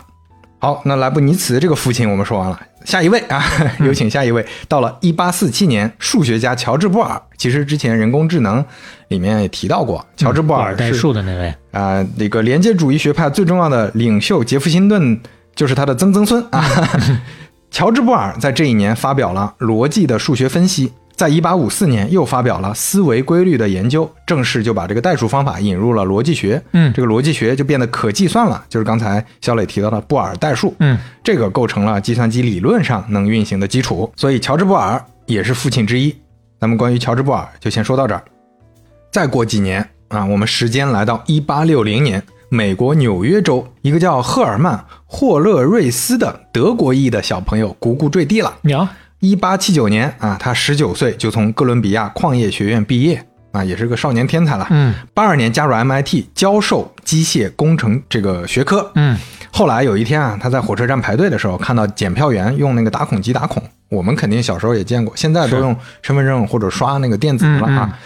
[0.59, 3.43] 好，那莱布尼茨这个父亲我们说完了，下一位啊，
[3.85, 4.47] 有请下一位。
[4.69, 8.65] 到了一八四七年，数学家乔治布尔，其实之前人工智能
[9.09, 15.21] 里面也提到过，乔治布布尔是数的那位，啊、那个连接主义学派最重要的领袖杰弗辛顿
[15.57, 16.65] 就是他的曾曾孙啊。
[17.73, 26.61] 乔治布尔在这一年发表了逻辑的数学分析，在一八五四年又发表了思维规律的研究，正式就把这个代数方法引入了逻辑学。
[26.73, 30.75] 嗯这个逻辑学就变得可计算了，就是刚才肖磊提到的布尔代数。
[30.81, 36.15] 嗯，这个构成了计算机理论上能运行的基础，所以乔治布尔也是父亲之一。
[36.59, 38.23] 咱们关于乔治布尔就先说到这儿。
[39.11, 48.55] 再过几年啊，我们时间来到一八六零年，美国纽约州一个叫赫尔曼·霍勒瑞斯的德国裔的小朋友咕咕坠地了。
[48.63, 48.89] 鸟，
[49.23, 54.67] 一八七九年啊，他十九岁就从哥伦比亚矿业学院毕业啊，也是个少年天才了。
[54.71, 58.91] 嗯八二年加入 MIT 教授机械工程这个学科。
[58.97, 59.17] 嗯
[59.53, 67.89] 后来有一天啊，他在火车站排队的时候，看到检票员用那个打孔机打孔，我们肯定小时候也见过，现在都用身份证或者刷那个电子的了啊。
[67.93, 67.99] 嗯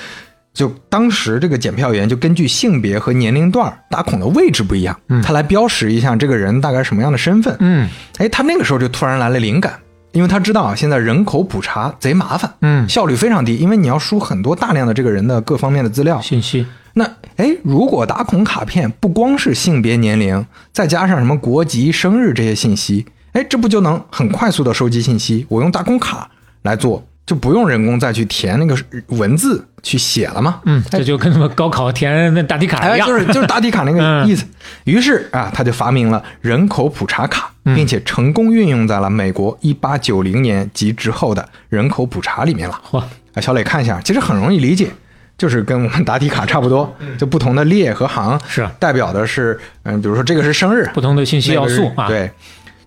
[0.53, 7.55] 就当时这个检票员就根据性别和年龄段打孔的位置不一样，他来标识一下这个人大概什么样的身份。
[7.61, 7.87] 嗯
[8.17, 9.79] 哎，他那个时候就突然来了灵感，
[10.17, 16.19] 因为他知道啊，现在人口普查贼麻烦，嗯，效率非常低，因为你要输很多大量的这个人的各方面的资料。
[16.23, 17.05] 信息，那
[17.37, 25.45] 哎，如果打孔卡片不光是性别、年龄，再加上什么国籍、生日这些信息，哎，这不就能很快速的收集信息？
[25.51, 26.31] 我用打孔卡
[26.63, 28.77] 来做，就不用人工再去填那个
[29.09, 30.61] 文字去写了吗？
[30.65, 34.47] 嗯，这就跟什么高考填那答题卡一哎，样，就是 就是答题卡那个嗯意思。
[34.85, 42.81] 于是啊，他就发明了人口普查卡，并且成功运用在了美国一八九零年及之后的人口普查里面了。
[42.89, 44.89] 嚯，啊，小磊看一下，其实很容易理解，
[45.37, 52.31] 就是跟我们答题卡差不多，就不同的列和行是代表的是，嗯，比如说这个是生日，不同的信息要素啊，，对。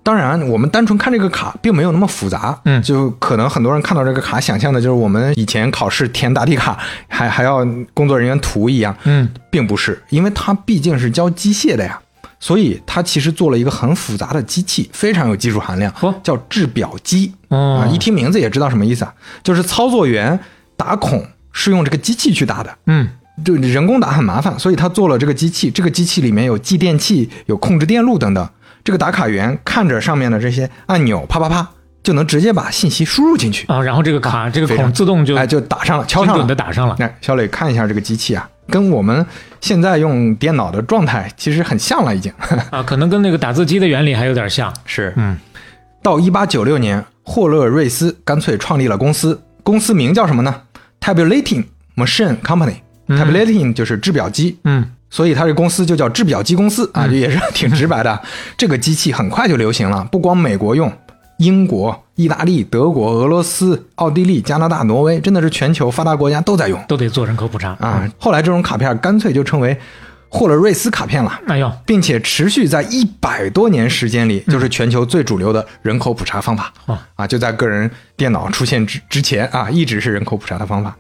[0.10, 2.60] 当然，我们单纯看这个卡，并没有那么复杂。
[2.66, 8.96] 嗯就可能很多人看到这个卡，想象的就是我们以前考试填答题卡，还还要工作人员涂一样。
[9.04, 12.02] 嗯并不是，因为它毕竟是教机械的呀，
[12.40, 15.94] 所以它其实做了一个很复杂的机器，非常有技术含量，
[16.24, 17.32] 叫制表机。
[17.50, 20.40] 哦啊，一听名字也知道什么意思啊，就是操作员
[20.76, 22.76] 打孔是用这个机器去打的。
[22.88, 23.10] 嗯
[23.46, 25.70] 就人工打很麻烦，所以他做了这个机器。
[25.70, 28.50] 这个机器里面有继电器、有控制电路等等。
[28.90, 31.70] 这个打卡员看着上面的这些按钮，啪啪啪，
[32.02, 39.24] 就能直接把信息输入进去，啊，然后这个卡这个孔自动就哎就打上了，敲精准上了的打上了，来，小磊看一下这个机器啊，跟我们
[39.62, 42.34] 现在用电脑的状态其实很像了，已经。
[42.72, 45.38] 啊，可能跟那个打字机的原理还有点像，是，嗯。
[46.02, 50.64] 到一八九六年，霍勒瑞斯干脆创立了公司，公司名叫什么呢
[51.00, 51.66] ？Tabulating
[51.96, 52.78] Machine Company。
[53.08, 58.22] Tabulating 就是制表机，嗯所以它这公司就叫制表机公司啊，这也是 挺直白的。
[58.58, 60.92] 这个机器很快就流行了，不光美国用，
[61.38, 66.80] 英国、意大利、德国、俄罗斯、奥地利、加拿大、挪威，真的是全球发达国家都在用。
[66.88, 69.78] 都得做人口普查啊，后来这种卡片干脆就称为
[70.32, 71.40] 霍勒瑞斯卡片了。
[71.48, 76.72] 哎呦，并且持续在一百多年时间里，就是全球最主流的人口普查方法。
[77.16, 80.96] 啊，就在个人电脑出现之之前啊，一直是人口普查的方法。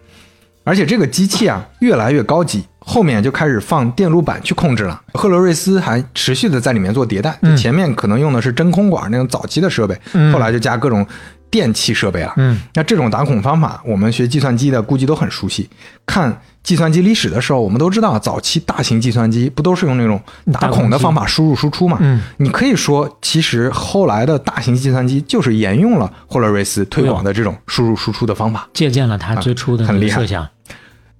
[0.69, 5.01] 而且这个机器啊，越来越高级，后面就开始放电路板去控制了。
[5.15, 11.03] 赫罗瑞斯还持续的在里面做迭代，就前面可能用的是真空管那种早期的设备，嗯后来就加各种
[11.49, 12.31] 电气设备了。
[12.37, 15.67] 嗯，那这种打孔方法，我们学计算机的估计都很熟悉。
[16.05, 16.39] 看
[16.69, 20.21] 计算机历史的时候，我们都知道，早期大型计算机不都是用那种
[20.53, 21.97] 打孔的方法输入输出嘛？
[21.99, 28.69] 嗯，你可以说，其实后来的大型计算机就是沿用了霍勒瑞斯推广的这种输入输出的方法。
[28.71, 30.47] 借鉴了他最初的那很厉害设想。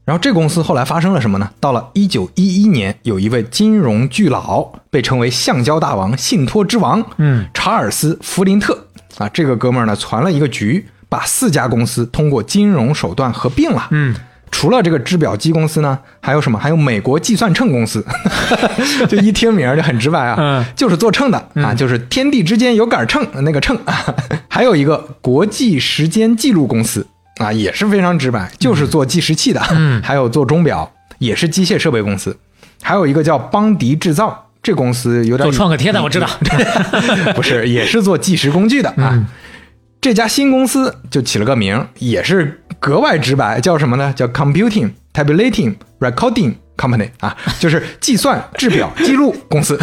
[0.06, 1.50] 然后这公司后来发生了什么呢？
[1.60, 8.86] 到了一九一一年，有一位金融巨佬，被称为橡胶大王、信托之王，嗯，查尔斯·弗林特
[9.18, 13.88] 啊，这个哥们儿呢传了一个局，把四家公司通过金融手段合并了。
[13.89, 14.16] 嗯，
[14.52, 16.58] 除了这个制表机公司呢，还有什么？
[16.60, 18.04] 还有美国计算秤公司，
[19.08, 23.78] 就一听名儿就很直白啊，嗯就是做秤的啊，就是天地之间有杆秤那个秤。
[24.50, 27.06] 还有一个国际时间记录公司
[27.38, 29.62] 啊，也是非常直白，就是做计时器的。
[29.72, 32.36] 嗯 还有做钟表，也是机械设备公司。
[32.82, 36.28] 还有一个叫邦迪制造，这公司有点做创可贴的我知道。
[37.36, 39.18] 不是，也是做计时工具的啊。
[40.02, 44.14] 这家新公司就起了个名，也是格外直白，叫什么呢？
[44.16, 49.78] 叫 Computing Tabulating Recording Company 啊，就是计算、制表、记录公司，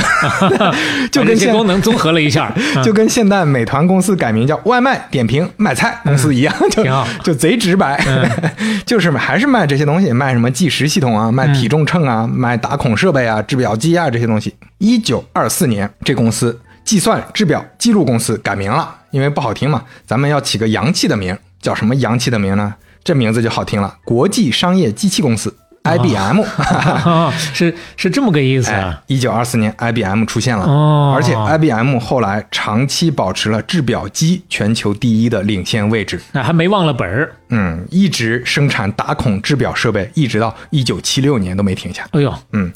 [1.12, 6.82] 就跟现功能综合了一下，嗯 就跟现在美团公司改名叫外卖点评卖菜公司一样，就
[7.22, 8.02] 就贼直白，
[8.86, 14.54] 就是还是卖这些东西，卖什么计时系统啊，卖体重秤啊，卖打孔设备啊，制表机啊这些东西。
[14.78, 22.74] 一九二四年，这公司计算制表记录公司改名了，因为不好听嘛，咱们要起个洋气的名，叫什么洋气的名呢？
[23.04, 26.42] 这名字就好听了，国际商业机器公司 IBM。
[26.42, 28.72] 啊， 是是这么个意思
[29.06, 37.32] 一九二四年，IBM 出现了，哦而且 IBM 后来长期保持了制表机全球第一的领先位置，那还没忘了本儿。
[37.50, 42.04] 嗯，一直生产打孔制表设备，一直到一九七六年都没停下。
[42.10, 42.72] 哎呦，嗯，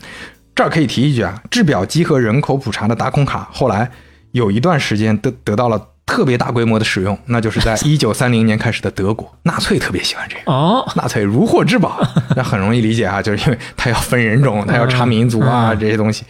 [0.61, 3.91] 这儿可以提一句啊，制表机和人口普查的打孔卡后来
[4.33, 10.53] 有一段时间得得到了特别大规模的使用，那就是在 一九三零年开始的德国，纳粹特别喜欢这个。
[10.53, 11.99] 哦，纳粹如获至宝，
[12.37, 16.25] 那很容易理解啊，就是因为他要分人种，他要查民族啊这些东西。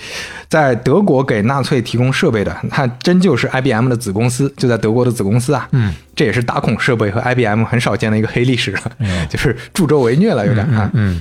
[0.48, 5.66] 在德国给纳粹提供设备的，那真就是 IBM 的子公司，就在德国的子公司啊。
[5.72, 8.82] 嗯，这也是打孔设备和 IBM 很少见的一个黑历史了，
[9.28, 10.88] 就是助纣为虐了，有点啊。
[10.92, 11.20] 嗯，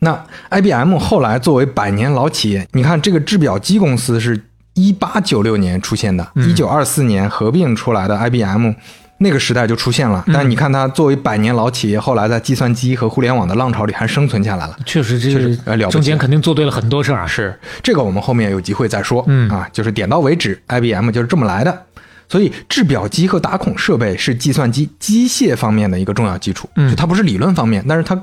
[0.00, 4.40] 那 IBM 后来作为百年老企业，你看这个制表机公司是
[4.74, 8.72] 一八九六年出现的，一九二四年合并出来的 IBM，
[9.18, 10.22] 那个时代就出现了。
[10.32, 14.76] 但你看它作为百年老企业，后来在计算机和互联网的浪潮里还生存下来了。
[14.84, 17.26] 确实这确实呃了不起个中间肯定做对了很多事儿啊。
[17.26, 19.24] 是这个，我们后面有机会再说。
[19.28, 21.84] 嗯啊，就是点到为止，IBM 就是这么来的。
[22.28, 28.20] 所以制表机和打孔设备是计算机机械方面的一个重要基础，嗯就它不是理论方面，但是它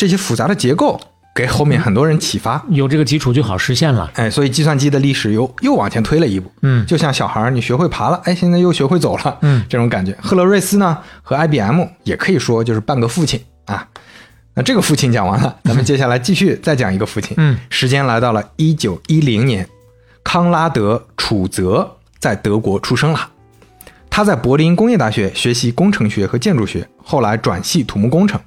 [0.00, 0.98] 这些复杂的结构
[1.34, 2.64] 给后面很多人启发。
[2.70, 4.10] 有这个基础就好实现了。
[4.14, 6.50] 哎，所以计算机的历史又又往前推了一步。
[6.62, 9.36] 嗯就像小孩儿，你学会爬了，哎，现在又学会走了。
[9.42, 10.16] 嗯，这种感觉。
[10.22, 13.86] 赫勒瑞斯呢和 IBM 也可以说就是半个父亲啊。
[14.54, 17.34] 那这个父亲讲完了， 咱们接下来继续再讲一个父亲。
[17.36, 19.68] 嗯，时间来到了一九一零年，
[20.24, 23.28] 康拉德·楚泽在德国出生了。
[24.08, 28.40] 他在柏林工业大学学习工程学和建筑学，后来转系土木工程。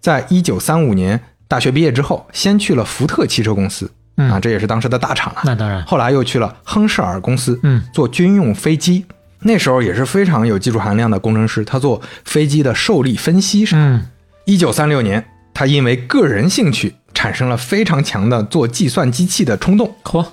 [0.00, 5.42] 在一九三五年大学毕业之后，先去了福特汽车公司，嗯啊，这也是当时的大厂了。
[5.44, 9.04] 那当然，后来又去了亨舍尔公司，嗯，做军用飞机。
[9.40, 13.76] 那时候也是非常有技术含量的工程师，他做飞机的受力分析啥。
[13.78, 14.06] 嗯，
[14.44, 15.24] 一九三六年，
[15.54, 20.26] 他因为个人兴趣产生了非常强的做计算机器的冲动，嚯，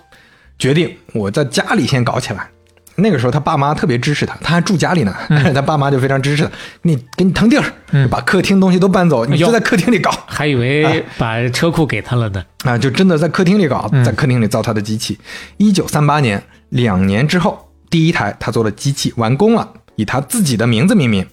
[0.59, 2.49] 决定我在家里先搞起来。
[2.97, 8.09] 那个时候他爸妈特别支持他，他还住家里呢，但是 他爸妈就非常支持他，你给你腾地儿，嗯。
[8.09, 10.11] 把客厅东西都搬走，你就在客厅里搞。
[10.25, 12.43] 还以为把车库给他了呢。
[12.63, 14.03] 啊，就真的在客厅里搞，嗯。
[14.03, 15.19] 在客厅里造他的机器。
[15.57, 21.25] 一九三八年，两年之后，第一台他做的机器完工了，以他自己的名字命名，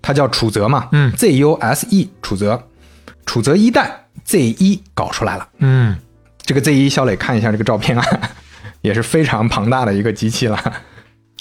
[0.00, 2.68] 他叫楚泽嘛，嗯，Z U S E 楚泽，
[3.24, 5.48] 楚泽一代 Z 一搞出来了。
[5.58, 5.96] 嗯，
[6.44, 8.04] 这个 Z 一，小磊看一下这个照片啊，
[8.82, 10.58] 也是非常庞大的一个机器了，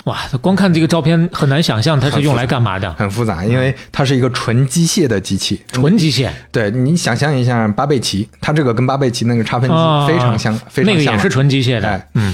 [0.06, 2.91] 哇，光看这个照片很难想象它是用来干嘛的。
[2.95, 5.62] 很复杂，因为它是一个纯机械的机器。
[5.72, 12.08] 纯机械对你想象一下巴贝奇，它这个跟巴贝奇那个差分机啊非常像，非常像了那个也是纯机械的哎。
[12.16, 12.34] 嗯，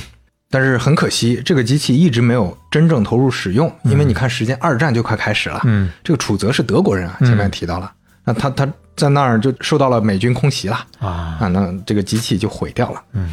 [0.50, 5.62] 但是很可惜，这个机器一直没有真正投入使用，因为你看时间，二战就快开始了。
[5.66, 7.92] 嗯，这个楚泽是德国人啊，前面提到了，
[8.24, 8.66] 那他他
[8.96, 13.02] 在那儿就受到了美军空袭了啊，啊，那这个机器就毁掉了。
[13.12, 13.30] 嗯，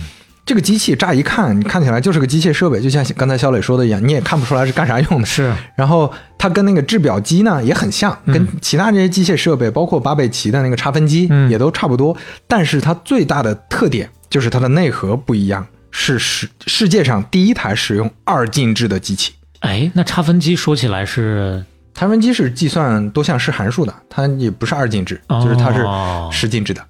[0.46, 5.26] 这个机器乍一看，你看起来就是个机械设备，就像刚才肖磊说的一样，你也看不出来是干啥用的。
[5.26, 12.14] 是，然后它跟那个制表机呢也很像，跟其他这些机械设备，包括巴贝奇的那个差分机嗯也都差不多。
[12.46, 19.32] 但是它最大的特点就是它的内核不一样，是世世界上第一台使用二进制的机器。
[19.60, 21.64] 哎，那差分机说起来是
[21.94, 25.86] 差分机是计算多项式函数的，它也不是二进制，哦就是它是
[26.30, 26.86] 十进制的啊。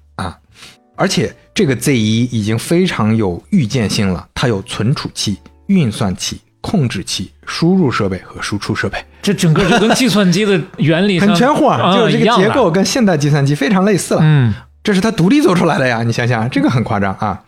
[0.95, 5.37] 而且这个 Z 一已经非常有预见性了，它有存储器、
[5.67, 14.21] 运算器、控制器、输入设备和输出设备，这整个就跟计算机的原理很全乎啊，就是这个结构跟现代计算机非常类似了。
[14.23, 17.41] 嗯这是它独立做出来的呀，你想想，这个很夸张啊。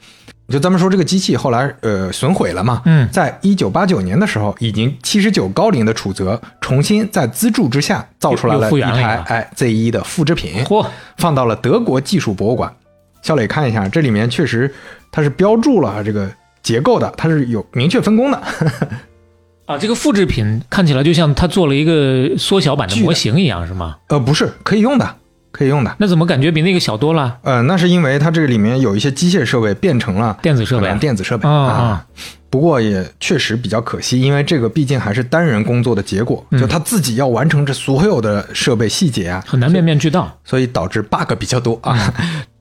[0.49, 10.87] 就咱们说这个机器后来呃损毁了嘛，嗯在一九八九年的时候，已经七十九高龄的楚泽重新在资助之下造出来了一台哎 Z 一的复制品，嚯，
[11.17, 12.73] 放到了德国技术博物馆。
[13.21, 14.73] 小磊看一下，这里面确实
[15.11, 16.29] 它是标注了这个
[16.61, 18.41] 结构的，它是有明确分工的。
[19.65, 23.97] 啊，这个复制品看起来就像它做了一个缩小版的模型一样，是吗？
[24.07, 25.15] 呃，不是，可以用的，
[25.51, 25.93] 可以用的。
[25.99, 27.37] 那怎么感觉比那个小多了？
[27.43, 32.05] 呃，那是因为它这个里面有一些机械设备变成了电子设备电子设备啊。
[32.49, 40.33] 不过也确实比较可惜，因为这个毕竟还是单人工作的结果，嗯就他自己要完成这所有的设备细节啊，很难面面俱到。
[40.45, 42.13] 所以导致 bug 比较多啊。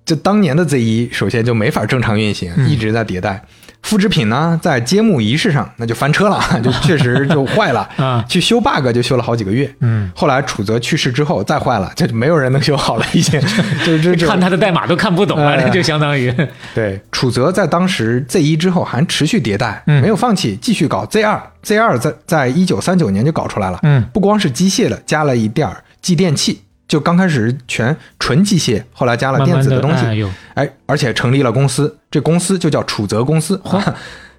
[0.06, 2.70] 这当年的 Z 一首先就没法正常运行，嗯。
[2.70, 3.42] 一直在迭代。
[3.82, 7.88] 复制品呢，在揭幕仪式上那就翻车了， 就确实就坏了。
[7.98, 8.24] 啊。
[8.28, 9.72] 去修 bug 就修了好几个月。
[9.80, 13.40] 嗯，后来楚泽去世之后再坏了，这就没有人能修好了，已经。
[14.16, 15.70] 就看他的代码都看不懂了，哎。
[15.70, 16.32] 就相当于。
[16.74, 20.00] 对，楚泽在当时 Z 一之后还持续迭代，嗯。
[20.00, 21.40] 没有放弃，继续搞 Z 二。
[21.62, 24.04] Z 二在在一九三九年就搞出来了，嗯。
[24.12, 33.60] 不光是机械的，加了一点儿继电器，就刚开始全纯机械，后来加了电子的东西，哎而且成立了公司，这公司就叫楚泽公司。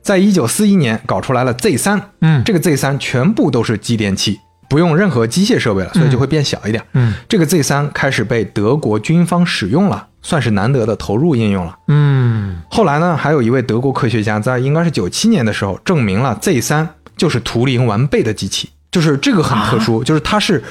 [0.01, 4.39] 在一九四一年搞出来了 Z 三，嗯这个 Z 三全部都是继电器，
[4.69, 6.81] 不用任何机械设备了，所以就会变小一点。
[6.93, 11.77] 嗯这个 Z 三开始被德国军方使用了，算是难得的投入应用了。
[11.89, 16.87] 嗯后来呢，还有一位德国科学家在应该是九七年的时候证明了 Z 三
[17.17, 20.63] 就是图灵完备的机器，就是这个很特殊，就是它是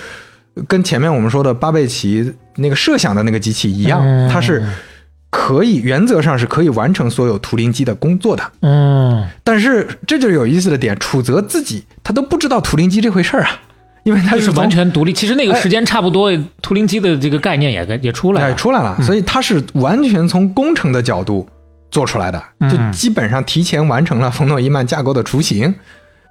[0.66, 4.62] 跟前面我们说的巴贝奇那个设想的那个机器一样，嗯它是
[5.28, 8.42] 可以原则上是可以完成所有图灵机的工作的。
[8.60, 13.50] 嗯，但是这就是有意思的点，楚泽自己他都不知道图灵机这回事儿啊，
[14.04, 15.12] 因为他它是是完全独立。
[15.12, 16.32] 其实那个哎时间差不多，
[16.62, 18.54] 图灵机的这个概念也也出来哎了。
[18.54, 21.46] 出来了，所以它是完全从工程的角度
[21.90, 25.74] 做出来的，嗯就基本上提前完成了冯诺依曼架构的雏形。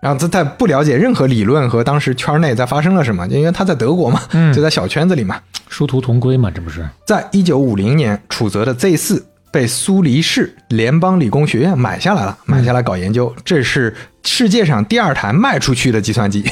[0.05, 5.41] 然后他在不了解任何理论和当时圈内在发生了什么，就因为他在德国嘛，嗯就在小圈子里嘛。
[5.67, 6.87] 殊途同归嘛，这不是？
[7.07, 13.33] 在一九五零年，楚泽的 Z 四被苏黎世联邦理工学院买下来了，买下来搞研究。
[13.43, 16.43] 这是世界上第二台卖出去的计算机，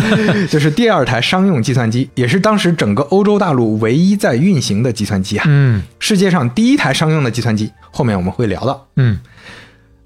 [0.48, 5.44] 就是第二台商用计算机，也是当时整个欧洲大陆唯一在运行的计算机啊。
[5.46, 8.86] 嗯世界上第一台商用的计算机，后面我们会聊到。
[8.96, 9.18] 嗯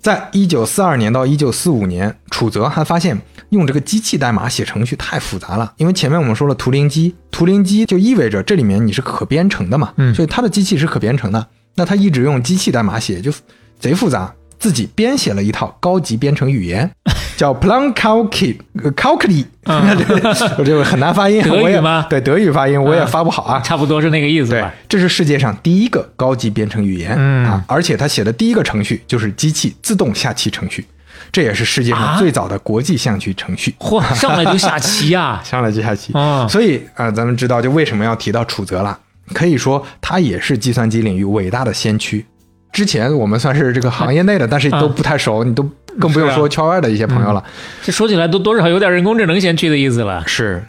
[0.06, 11.44] 在一九四二年到一九四五年，楚泽还发现用这个机器代码写程序太复杂了，因为前面我们说了图灵机，图灵机就意味着这里面你是可编程的嘛，嗯所以它的机器是可编程的。
[11.74, 13.32] 那他一直用机器代码写，就
[13.80, 16.90] 贼复杂，自己编写了一套高级编程语言，
[17.36, 18.56] 叫 Plankalki
[18.96, 19.44] Calculi，
[20.58, 23.60] 我这个很难发音，德语我也吗对，德语发音我也发不好啊。
[23.60, 27.64] 差不多是那个意思对吧？，这是世界上第一个高级编程语言、嗯啊！
[27.66, 30.86] 而且他写的第一个程序就是机器自动下棋程序，
[31.30, 33.74] 这也是世界上啊最早的国际象棋程序。
[33.78, 35.40] 嚯， 上来就下棋呀！
[35.44, 38.98] 上来就下棋，哦所以啊、呃咱们知道就为什么要提到楚泽了。
[39.34, 42.24] 可以说他也是计算机领域伟大的先驱。
[42.76, 45.66] 之前我们算是这个行业内的，但是都不太熟，你都
[45.98, 47.42] 更不用说圈外的一些朋友了。
[47.82, 50.22] 这说起来都多少有点人工智能先驱的意思了。
[50.26, 50.62] 是，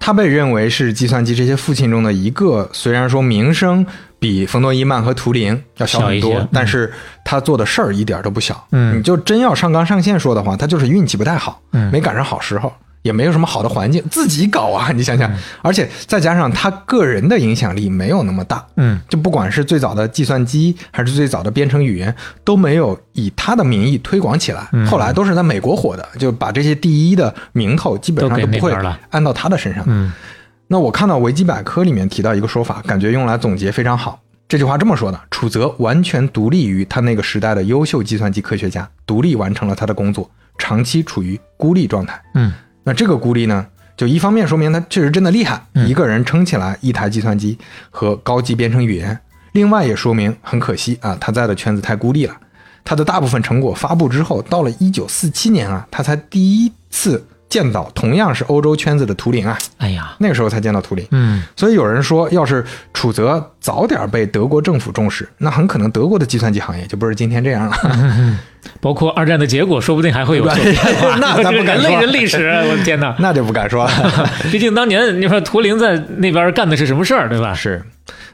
[0.00, 2.68] 他被认为是计算机这些父亲中的一个。
[2.72, 3.86] 虽然说名声
[4.18, 6.92] 比冯诺依曼和图灵要小很多，但是
[7.24, 8.66] 他做的事儿一点都不小。
[8.72, 12.72] 嗯你就真要上纲上线说的话，他就是运气不太好，嗯没赶上好时候。
[13.04, 14.90] 也没有什么好的环境，自己搞啊！
[14.92, 15.30] 你想想，
[15.60, 24.66] 而且再加上他个人的影响力没有那么大，嗯就不管是最早的计算机，还是最早的编程语言，都没有以他的名义推广起来。
[24.72, 29.84] 嗯后来都是在美国火的，就把这些第一的名头基本上都不会那边了按到他的身上。
[29.86, 30.10] 嗯
[30.66, 34.18] 那我看到维基百科里面提到一个说法，感觉用来总结非常好。
[34.48, 42.20] 这句话这么说的：楚泽完全独立于他那个时代的优秀计算机科学家，独立完成了他的工作，长期处于孤立状态。
[42.34, 42.50] 嗯
[42.84, 43.66] 那这个孤立呢，
[43.96, 47.58] 就一方面说明他确实真的厉害，嗯一个人撑起来一台计算机
[47.90, 49.14] 和高级编程语言；
[49.52, 52.36] 另外也说明很可惜啊，他在的圈子太孤立了。
[52.84, 61.06] 他的大部分成果发布之后，到了一九四七年啊，他才第一次见到同样是欧洲圈子的图灵啊，哎呀，那个时候才见到图灵。
[61.10, 62.62] 嗯，所以有人说，要是
[62.92, 67.74] 楚泽早点被德国政府重视，那很可能德国的计算机行业就不是今天这样了。
[68.78, 71.16] 包括二战的结果，说不定还会有所变化。
[71.16, 73.16] 那咱不敢说人历史，我的天哪！
[73.20, 74.30] 那就不敢说了。
[74.52, 77.54] 毕竟当年你说图灵在那边干的是什么事儿，对吧？
[77.54, 77.82] 是，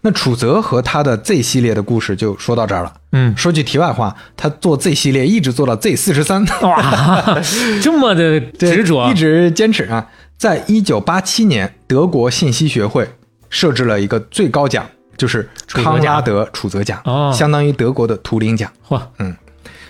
[0.01, 2.93] 那楚泽和他的 Z 系列的故事就说到这儿了。
[3.13, 7.41] 嗯，说句题外话，他做 Z 系列一直做到 Z 四十三，哇，
[7.81, 10.09] 这么的执着一，直坚持啊。
[10.37, 13.09] 在一九八七年，德国信息学会
[13.49, 14.87] 设置了一个最高奖，
[15.21, 17.31] 就是康拉德楚泽奖，哦。
[17.37, 18.73] 相当于德国的图灵奖。
[18.89, 18.99] 嚯，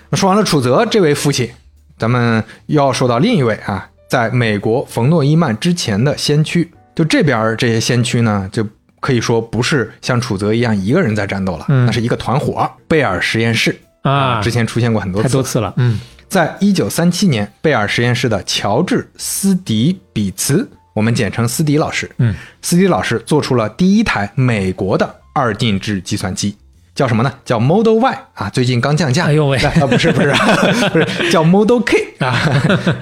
[0.09, 1.49] 那说完了楚泽这位父亲，
[1.97, 6.69] 咱们又要说到另一位啊，在美国冯诺依曼之前的先驱。
[6.97, 8.67] 就这边这些先驱呢，就
[8.99, 11.87] 可以说不是像楚泽一样一个人在战斗了，嗯。
[11.87, 15.29] 那是一个团伙——贝尔实验室啊之前出现过很多次。
[15.29, 26.57] 太多次了，嗯，在一九三七年，贝尔实验室的乔治斯迪比茨，我们简称斯迪老师，嗯，斯迪老师做出了第一台美国的二进制计算机。
[26.95, 27.33] 叫什么呢？
[27.45, 29.25] 叫 Model Y 啊，最近刚降价。
[29.27, 30.31] 哎呦喂啊，不是不是
[30.93, 32.37] 不是，叫 Model K 啊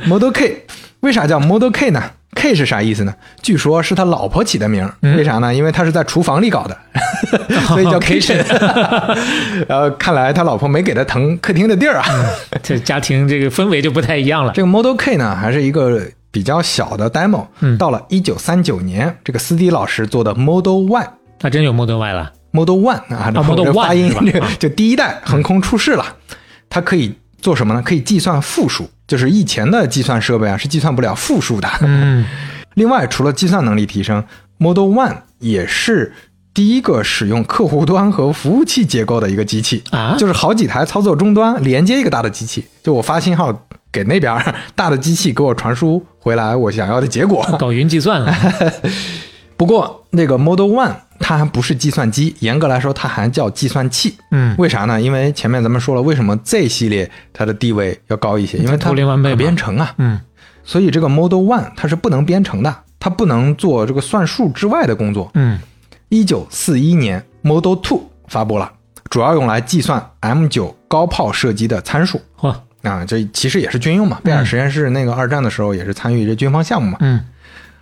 [0.07, 0.67] ，Model K。
[1.01, 2.03] 为啥叫 Model K 呢
[2.35, 3.15] ？K 是啥意思呢？
[3.43, 4.89] 据说是他老婆起的名。
[5.03, 5.53] 嗯为啥呢？
[5.53, 6.77] 因为他是在厨房里搞的，
[7.67, 8.45] 所以叫 Kitchen。
[9.67, 12.05] 然后看来他老婆没给他腾客厅的地儿啊。
[12.63, 14.53] 这家庭这个氛围就不太一样了。
[14.55, 17.47] 这个 Model K 呢，还是一个比较小的 demo。
[17.61, 21.09] 嗯到了一九三九年，这个斯蒂老师做的 Model One。
[21.41, 26.05] 那真有 Model Y 了，Model One 啊，这 Model 这 One 发音是吧 啊就第一代横空出世了。
[26.71, 27.83] 它可以做什么呢？
[27.83, 31.69] 可以计算负数，就是以前的计算设备啊是计算不了负数的。
[31.81, 32.25] 嗯，
[32.75, 34.23] 另外，除了计算能力提升
[34.59, 36.13] ，Model One 也是
[36.53, 47.43] 第一个使用客户端和服务器结构的一个机器啊就是好几台操作终端连接一个大的机器，就我发信号给那边儿大的机器给我传输回来我想要的结果。
[47.59, 48.35] 搞云计算了，
[49.57, 54.17] 不过那个 Model One 它还不是计算机，严格来说它还叫计算器。
[54.31, 55.01] 嗯为啥呢？
[55.01, 58.59] 因为前面咱们说了，为什么 Z 系列它的地位要高一些？
[58.59, 59.95] 因为它可编程啊。
[59.99, 60.21] 嗯
[60.65, 65.31] 所以这个 Model One 它是不能编程的，它不能做这个算术之外的工作。
[65.35, 65.59] 嗯
[66.11, 68.71] 一九四一年，Model Two 发布了，
[69.09, 74.21] 主要用来计算 M 九高炮射击的参数嚯，啊，这其实也是军用嘛。
[74.23, 76.99] 贝尔实验室那个二战的时候也是参与这军方项目嘛。
[77.01, 77.25] 嗯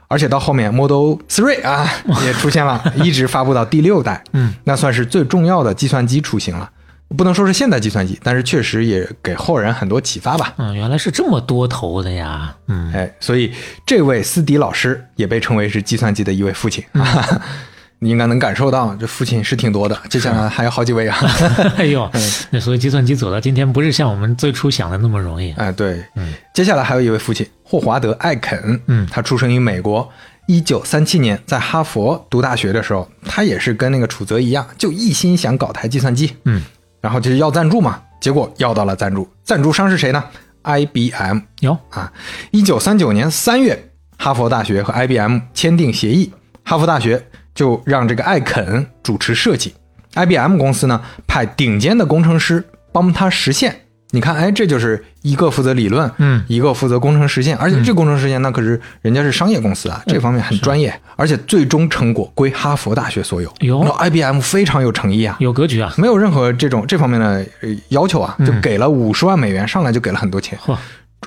[0.09, 1.89] 而且到后面 Model Three 啊
[2.25, 6.71] 也出现了，一直发布到第六代， 嗯，那算是最重要的计算机雏形了。
[7.17, 10.53] 不能说是现代计算机，但是确实也给后人很多启发吧。
[10.57, 13.53] 嗯，原来是这么多头的呀，嗯，哎，所以
[13.87, 17.43] 这位斯迪老师也被称为是计算机的一位父亲嗯啊。
[17.99, 21.19] 你应该能感受到，这父亲是挺多的，接下来还有好几位啊。
[21.77, 22.11] 哎呦，
[22.51, 25.53] 那所以计算机走到今天，不是像我们最初想的那么容易。
[25.53, 26.33] 哎，对，嗯。
[26.55, 29.07] 接下来还有一位父亲霍华德·艾肯，嗯。
[29.11, 30.09] 他出生于美国，
[30.47, 36.63] 一九三七年在哈佛读大学的时候，他也是跟那个楚泽一样，就一心想搞台计算机，嗯，
[37.01, 40.23] 然后就是要赞助嘛，结果要到了赞助，赞助商是谁呢
[40.65, 42.13] ？IBM 哟，啊，
[42.51, 46.33] 一九三九年三月，哈佛大学和 IBM 签订协议，
[46.65, 47.27] 哈佛大学
[47.57, 49.75] 就让这个艾肯主持设计
[50.15, 53.81] ，IBM 公司呢派顶尖的工程师帮他实现。
[54.11, 56.45] 你看，哎，这就是一个负责理论，嗯。
[56.47, 63.53] 一个负责工程实现，而且这工程实现那可是人家是商业公司啊，这方面很专业，而且最终成果归哈佛大学所有。
[63.61, 63.85] 哟。
[63.99, 70.57] IBM 非常有诚意啊，有格局啊，没有任何这种这方面的呃要求啊，就给了五十万美元，上来就给了很多钱。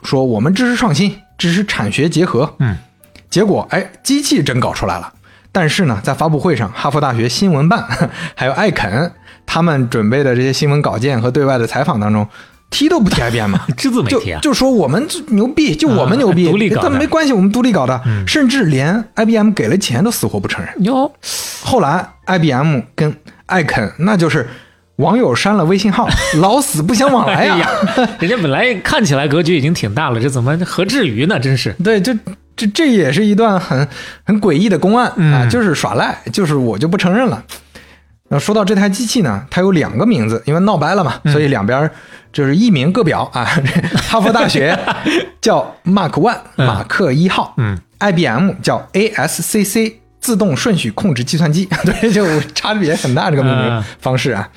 [0.03, 2.55] 说我们支持创新，支持产学结合。
[2.59, 2.77] 嗯，
[3.29, 5.13] 结果哎，机器真搞出来了。
[5.51, 7.83] 但是呢，在发布会上，哈佛大学新闻办
[8.35, 9.11] 还有艾肯
[9.45, 12.27] 他们准备的这些新闻稿件和对外的采访当中，
[12.69, 13.65] 提都不提 IBM 啊。
[13.75, 20.83] 只字没就提啊，就说我们牛逼，就我们牛逼，啊独立搞的没关系，我们独立搞的，甚至连 IBM 给了钱都死活不承认。
[20.83, 21.11] 哟，
[21.63, 23.15] 后来 IBM 跟
[23.47, 24.47] 艾肯那就是
[24.97, 26.07] 网友删了微信号，
[26.39, 31.39] 老死不相往来呀、哎呀，人家本来看起来格局已经挺大了，这怎么何至于呢？
[31.39, 32.13] 真是，对，就
[32.59, 33.87] 这这也是一段很
[34.25, 37.41] 很诡异的公案啊，嗯就是耍赖，就是我就不承认了。
[38.27, 41.89] 那说到这台机器呢，它有两个名字，因为闹掰了嘛，所以两边
[42.33, 43.45] 就是一名各表啊。
[44.09, 44.77] 哈佛大学
[45.39, 54.49] 叫 Mark One，嗯马克一号，嗯，IBM 叫 ASCC 自动顺序控制计算机， 对，就差别很大这个命名嗯方式啊。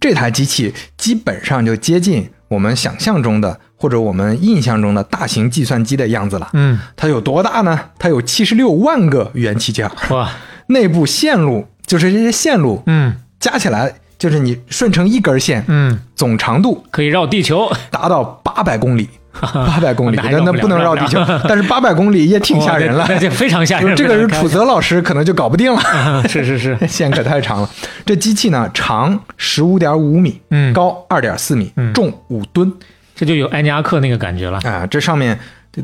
[0.00, 6.48] 这台机器基本上就接近我们想象中的或者我们印象中的大型计算机的样子了。
[6.52, 7.76] 嗯，它有多大呢？
[7.98, 10.30] 它有七十六万个元器件，哇，
[10.68, 19.08] 内部线路就是这些线路嗯，加起来就是你顺成一根线，嗯，总长度可以绕地球， 达到八百公里，
[19.40, 21.18] 八百公里，那不能绕地球。
[21.48, 23.04] 但是八百公里也挺吓人了。
[23.32, 23.96] 非常吓人。
[23.96, 27.68] 这个是楚泽老师可能就搞不定了，是是是，线可太长了。
[28.06, 30.72] 这机器呢，长十五点五米，嗯。
[30.72, 31.92] 高二点四米，嗯。
[31.92, 32.72] 重五吨
[33.14, 34.58] 这就有埃尼阿克那个感觉了。
[34.60, 34.86] 啊！
[34.86, 35.38] 这上面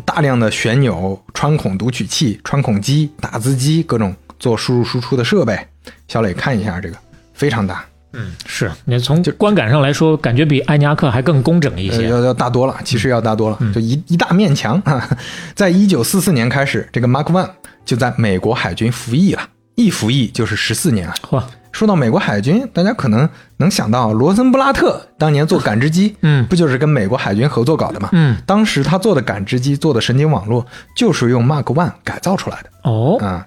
[0.04, 5.58] 大量的旋钮、穿孔读取器、穿孔机、打字机，各种做输入输出的设备。
[6.06, 6.96] 小磊看一下这个，
[7.32, 12.08] 非常大，嗯，是你从观感上来说，感觉比埃尼阿克还更工整一呃些。
[12.08, 15.08] 要要大多了，其实要大多了，嗯就一一大面墙啊。
[15.54, 17.50] 在一九四四年开始，这个 Mark One
[17.84, 21.14] 就在美国海军服役了，一服役就是十四年啊。
[21.22, 21.42] 嚯，
[21.72, 28.08] 说到美国海军，大家可能能想到罗森布拉特当年做感知机，嗯不就是跟美国海军合作搞的吗？
[28.12, 30.64] 嗯，当时他做的感知机、做的神经网络，
[30.96, 33.46] 就是用 Mark One 改造出来的哦，啊。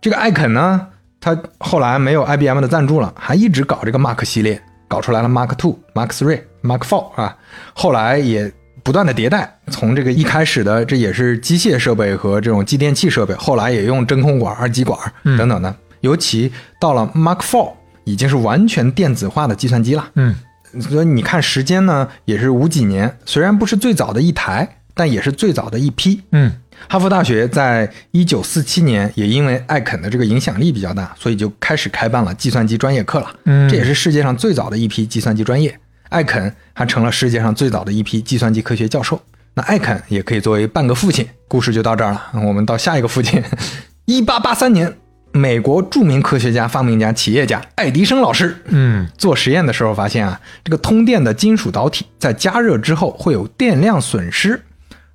[0.00, 0.86] 这个艾肯呢，
[1.20, 7.36] 他后来没有 IBM 的赞助了，还一直搞这个 Mark 系列，搞出来了 Mark Two、Mark Three、Mark Four 啊，
[7.74, 8.52] 后来也。
[8.82, 14.98] 不断的迭代，从这个一开始的这也是机械设备和这种继电器设备，后来也用真空管、二极管
[15.36, 17.72] 等等的，尤其到了 Mark Four，
[18.04, 20.10] 已经是完全电子化的计算机了。
[20.14, 20.34] 嗯，
[20.80, 26.22] 所以你看时间呢，也是五几年，虽然不是最早的一台，但也是最早的一批。
[26.32, 26.52] 嗯，
[26.88, 33.30] 哈佛大学在一九四七年也因为艾肯的这个影响力比较大，所以就开始开办了计算机专业课了。
[33.44, 35.78] 嗯这也是世界上最早的一批计算机专业。
[36.08, 39.20] 艾肯还成了世界上最早的一批计算机科学教授。
[39.54, 41.24] 那艾肯也可以作为半个父亲。
[41.46, 43.40] 故事就到这儿了，我们到下一个父亲。
[44.06, 44.92] 一八八三年，
[45.32, 54.60] 美国著名科学家、发明家、企业家爱迪生老师嗯，做实验的时候发现啊，这个通电的金属导体在加热之后会有电量损失，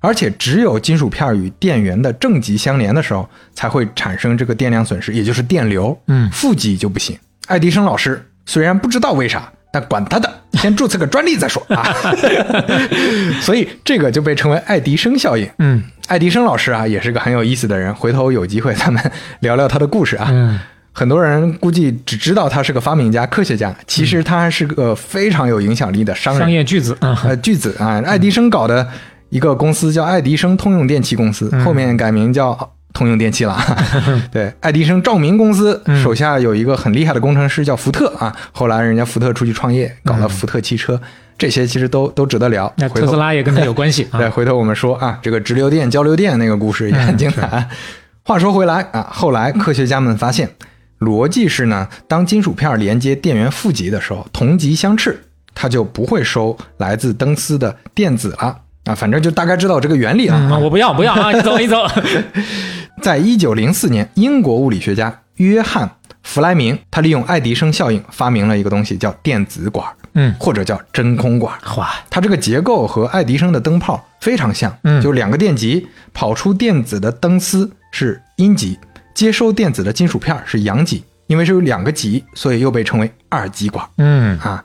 [0.00, 5.98] 而且只有金属片与电源的正极相连的时候才会产生这个电量损失，也就是电流。
[6.06, 7.18] 嗯负极就不行。
[7.46, 11.84] 爱迪生老师虽然不知道为啥，但管他的，先注册个专利再说啊。
[13.42, 15.48] 所以这个就被称为爱迪生效应。
[15.58, 19.02] 嗯爱迪生老师啊，也是个很有意思的人，回头有机会咱们
[19.40, 20.28] 聊聊他的故事啊。
[20.30, 20.58] 嗯
[20.92, 28.00] 很多人估计只知道他是个发明家、科学家，其实他还是个非常有影响力的商人、商业巨子啊，呃巨子啊。
[28.06, 28.88] 爱迪生搞的
[29.28, 32.58] 一个公司叫爱迪生通用电气公司，后面改名叫
[32.96, 33.54] 通用电器了。
[34.32, 40.98] 对，爱迪生照明公司手下有一个很厉害的工程师叫福特啊，后来人家福特出去创业，搞了福特汽车，
[41.36, 42.72] 这些其实都都值得聊。
[42.78, 44.30] 那特斯拉也跟他有关系 对，啊。
[44.30, 47.68] 回头我们说啊，这个直流电、交流电那个故事也很精彩。
[48.24, 50.48] 话说回来啊，后来科学家们发现，
[51.00, 55.22] 逻辑是呢，当金属片连接电源负极的时候，同极相斥，
[55.54, 58.94] 它就不会收来自灯丝的电子了啊。
[58.94, 61.32] 反正就大概知道这个原理了、我不要不要啊！
[61.32, 61.84] 你走你走。
[63.02, 65.86] 在一九零四年，英国物理学家约翰·
[66.22, 71.56] 弗莱明，他利用爱迪生效应发明了一个东西，叫电子管，嗯，或者叫真空管。
[71.76, 78.78] 哇，它这个结构和爱迪生的灯泡非常像，嗯就两个电极跑出电子的灯丝是阴极，
[79.14, 81.04] 接收电子的金属片是阳极。
[81.28, 84.64] 因为是有两个极，所以又被称为二极管嗯啊。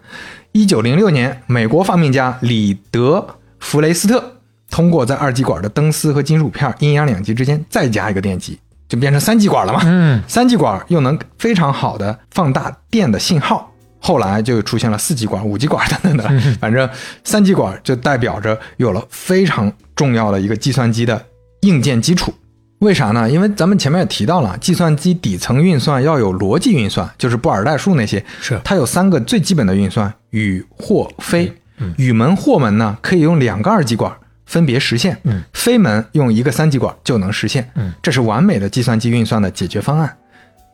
[0.51, 3.17] 一九零六年，美国发明家里德·
[3.59, 4.40] 弗雷斯特
[4.71, 8.57] 通过在二极管的灯丝和金属片阴阳两极之间再加一个电极，
[8.89, 9.81] 就变成三极管了嘛。
[9.83, 13.69] 嗯三极管又能非常好的放大电的信号，
[13.99, 16.89] 后来就出现了四极管、五极管等等的，反正
[17.23, 21.23] 三极管就代表着有了非常重要的一个计算机的
[21.61, 22.33] 硬件基础。
[22.79, 23.29] 为啥呢？
[23.29, 31.53] 因为咱们前面也提到了，计算机底层运算要有逻辑运算，就是布尔代数那些，是它有三个最基本的运算：与、或、非。
[31.97, 34.11] 宇门、或门呢，可以用两个二极管
[34.51, 37.71] 分别实现；嗯非门用一个三极管就能实现。
[37.75, 40.17] 嗯，这是完美的计算机运算的解决方案。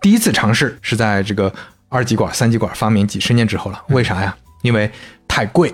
[0.01, 1.53] 第一次尝试是在这个
[1.87, 3.83] 二极管、三极管发明几十年之后了。
[3.89, 4.35] 为啥呀？
[4.63, 4.89] 因为
[5.27, 5.71] 太贵，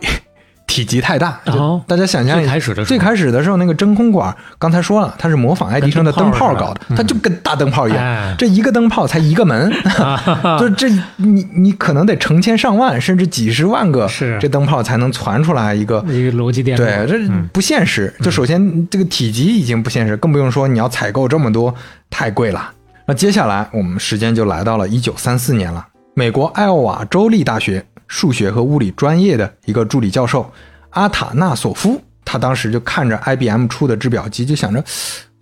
[0.66, 1.40] 体积太大。
[1.88, 8.00] 大家想象一下，最开始的时候最开始的时候，那个真空管，刚才说了，它是模仿爱迪生的灯泡搞的，它就跟大灯泡一样。
[8.04, 9.72] 哎这一个灯泡才一个门，
[10.60, 16.04] 就这你你可能得成千上万甚至几十万个是这灯泡才能传出来一个。
[16.08, 16.84] 一个逻辑电路。
[16.84, 18.14] 对，这不现实。
[18.22, 21.74] 就首先这个体积已经不现实，更不用说你要采购这么多，
[22.10, 22.72] 太贵了。
[23.06, 25.86] 那接下来我们时间就来到了一九三四年了。
[26.16, 30.48] 美国艾奥瓦州立大学数学和物理专业的一个助理教授
[30.92, 34.84] 阿塔纳索夫，他当时就看着 IBM 出的制表机，就想着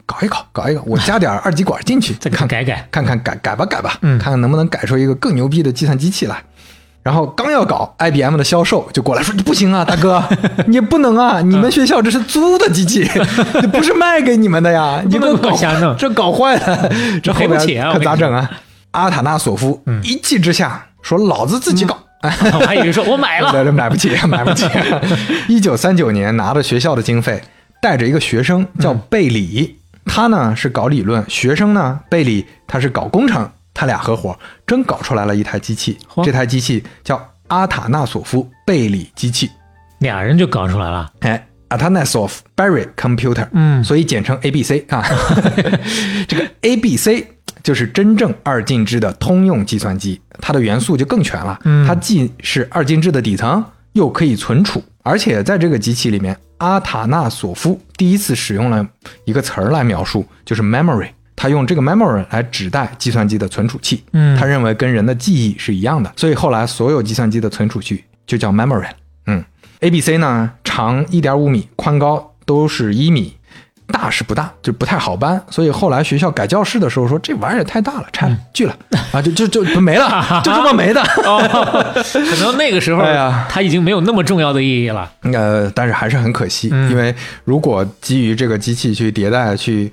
[0.05, 2.88] 搞一搞，搞一搞，我加点二极管进去， 再看改改。
[2.89, 6.41] 看看改改吧改吧，嗯看看能不能改出一个更牛逼的计算机器来。
[7.03, 10.24] 然后刚要搞，IBM 的销售就过来说：“你不行啊，大哥，
[10.67, 11.41] 你不能啊！
[11.41, 13.03] 你们学校这是租的机器，
[13.59, 15.01] 这 不是卖给你们的呀！
[15.03, 16.89] 你给我不能搞瞎弄这搞坏了，
[17.22, 18.49] 这赔不起啊可咋整啊？”
[18.91, 21.97] 阿塔纳索夫一气之下说：“老子自己搞
[22.53, 24.65] 我还以为说我买了， 买不起，买不起。
[25.47, 27.41] 一九三九年拿着学校的经费，
[27.82, 39.49] 带着一个学生叫贝里，他呢是搞理论，学生呢贝里他是搞工程，他俩合伙真搞出来了一台机器，嚯这台机器叫阿塔纳索夫贝里机器，
[39.99, 41.11] 俩人就搞出来了。
[41.22, 41.47] 哎。
[41.72, 45.01] Atanasov Berry Computer，嗯所以简称 ABC 啊。
[46.28, 47.24] 这个 ABC
[47.64, 51.59] 就是真正二进制的通用计算机，它的元素就更全了。
[51.64, 58.88] 嗯它既是二进制的底层，又可以存储，而且在这个机器里面，阿塔纳索夫第一次使用了
[59.26, 61.09] 一个词儿来描述，就是 memory。
[61.36, 68.89] 他用这个 memory 来指代计算机的存储器，嗯他认为跟人的记忆是一样的，所以后来所有计算机的存储器就叫 memory。
[69.26, 69.43] 嗯
[69.80, 73.34] ，ABC 呢长一点五米，宽高都是一米，
[73.91, 78.75] 大是不大，就不太好搬，所以后来学校改教室的时候说这玩意儿也太大了，拆了锯了
[79.11, 80.09] 啊，就就就就没了，
[80.43, 81.01] 就这么没的。
[81.25, 81.41] 哦，
[81.93, 85.11] 可能那个时候哎呀它已经没有那么重要的意义了。
[85.33, 87.13] 呃，但是还是很可惜，嗯因为
[87.43, 89.91] 如果基于这个机器去迭代去。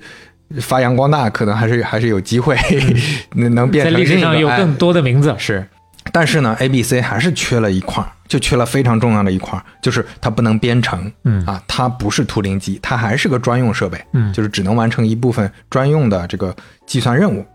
[0.61, 2.57] 发扬光大，可能还是还是有机会
[3.37, 5.35] 能能变成历史上有更多的名字。
[5.37, 5.63] 是，
[6.11, 16.55] 但是呢，A、B、C 还是缺了一块儿，就缺了非常重要的一块儿，就是它不能编程，嗯啊，它不是图灵机，它还是个专用设备，嗯就是只能完成一部分专用的这个
[16.87, 17.45] 计算任务。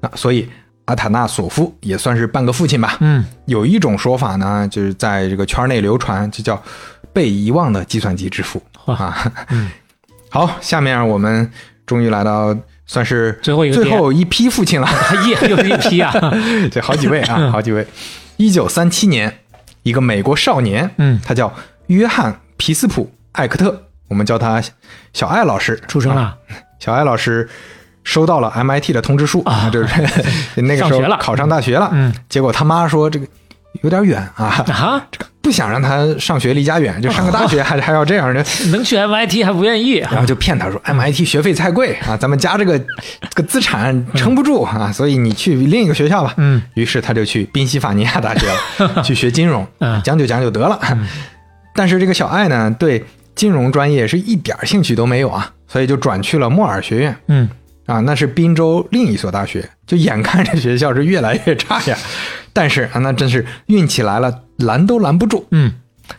[0.00, 0.48] 那所以
[0.86, 2.96] 阿塔纳索夫也算是半个父亲吧。
[3.00, 6.60] 嗯，有一种说法呢，就是在这个圈内流传，就叫
[7.12, 9.32] 被遗忘的计算机之父哇啊。
[9.50, 9.70] 嗯
[10.30, 11.50] 好，下面我们
[11.84, 12.56] 终于来到
[12.92, 14.88] 算是最后一个最后一批父亲了。
[15.28, 16.12] 耶，又是一批啊。
[16.72, 17.86] 这好几位啊，好几位。
[18.36, 19.38] 一九三七年，
[19.84, 21.54] 一个美国少年，嗯他叫
[21.86, 24.60] 约翰皮斯普艾克特，我们叫他
[25.12, 25.80] 小艾老师。
[25.86, 26.36] 出生了啊
[26.80, 27.48] 小艾老师
[28.02, 29.88] 收到了 MIT 的通知书啊 就是
[30.56, 31.90] 那个时候考上大学了。
[31.92, 33.26] 嗯，结果他妈说这个
[33.82, 35.06] 有点远啊，啊，
[35.50, 38.40] 不想让他上学离家远，就上个大学还还要这样的。
[38.70, 39.94] 能去 MIT 还不愿意。
[39.94, 42.78] 然后就骗他说 MIT 学费太贵啊，咱们家这个
[43.20, 46.34] 这个资产撑不住啊，所以你去另一个学校吧。
[46.36, 48.46] 嗯，于是他就去宾夕法尼亚大学
[48.84, 50.78] 了， 去学金融嗯，将就将就得了。
[51.74, 57.48] 但是这个小爱呢，对金融专业是一点兴趣都没有啊，所以就转去了莫尔学院嗯
[57.86, 59.68] 啊，那是滨州另一所大学。
[59.84, 61.98] 就眼看着学校是越来越差呀，
[62.52, 65.46] 但是啊，那真是运气来了，拦都拦不住。
[65.50, 65.72] 嗯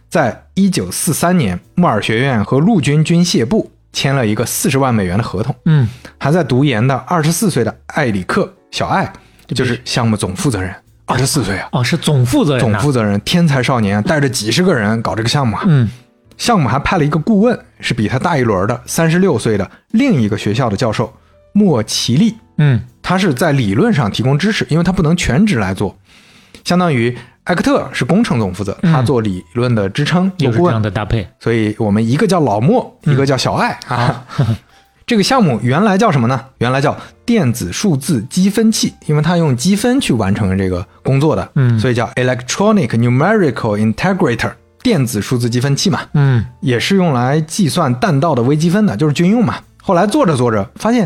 [0.09, 5.53] 在一九四三年，莫尔学院和陆军军械部签了一个四十万美元的合同。
[5.65, 5.87] 嗯，
[6.17, 9.11] 还在读研的二十四岁的艾里克小艾，
[9.47, 10.73] 就是项目总负责人，
[11.05, 12.77] 二十四岁啊，哦，是总负责人呐。
[12.77, 15.63] 总负责人，天才少年，带着几十个人搞这个项目啊。
[15.65, 15.89] 嗯
[16.37, 21.13] 项目还派了一个顾问，是比他大一轮的三十六岁的另一个学校的教授
[21.53, 25.95] 莫奇利，嗯他是在理论上提供支持，因为他不能全职来做，
[26.63, 27.15] 相当于
[27.45, 30.81] 艾克特是工程总负责，他做理论的支撑，有顾问又是这样。
[30.81, 31.27] 的搭配。
[31.39, 34.23] 所以我们一个叫老莫，一个叫小爱、啊。
[35.07, 36.39] 这个项目原来叫什么呢？
[36.59, 49.55] 原来叫电子数字积分器，因为它用积分去完成这个工作的，嗯所以叫 Electronic Numerical Integrator，电子数字积分器嘛，嗯也是用来计算弹道的微积分的，就是军用嘛。
[49.81, 51.05] 后来做着做着发现，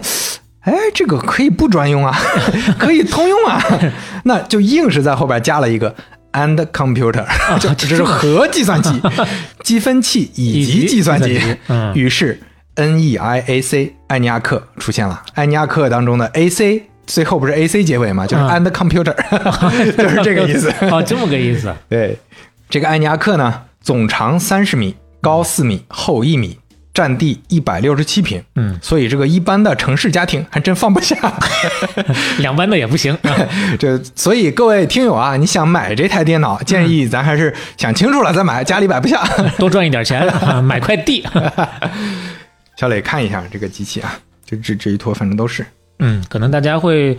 [0.60, 2.16] 哎，这个可以不专用啊，
[2.78, 3.60] 可以通用啊，
[4.26, 5.96] 那就硬是在后边加了一个
[6.36, 7.26] and computer，
[7.60, 9.02] 就这是核计算机、
[9.64, 11.40] 积分器以以及及计算机
[11.96, 12.40] 于是
[12.76, 16.84] NEIAC 艾尼亚克出现了，艾尼亚克当中的 AC。
[17.08, 19.14] 最后不是 AC 结尾嘛，就是嗯 and computer，
[19.96, 20.74] 就是这个意思。
[20.90, 21.72] 哦，这么个意思。
[21.88, 22.18] 对，
[22.68, 26.58] 这个艾尼亚克呢，总长三十米，高四米，厚一米，
[26.96, 28.42] 占地一百六十七平。
[28.56, 31.16] 嗯，所以这个一般的城市家庭还真放不下。
[32.40, 33.16] 两班的也不行。
[33.78, 39.22] 这所以各位听友啊，你想买这台电脑，建议咱还是想清楚了再买，家里摆不下。
[39.60, 41.24] 多赚一点钱，啊买块地。
[42.78, 45.66] 小磊看一下这个机器啊，这这这一坨反正都是。
[46.00, 47.18] 嗯，可能大家会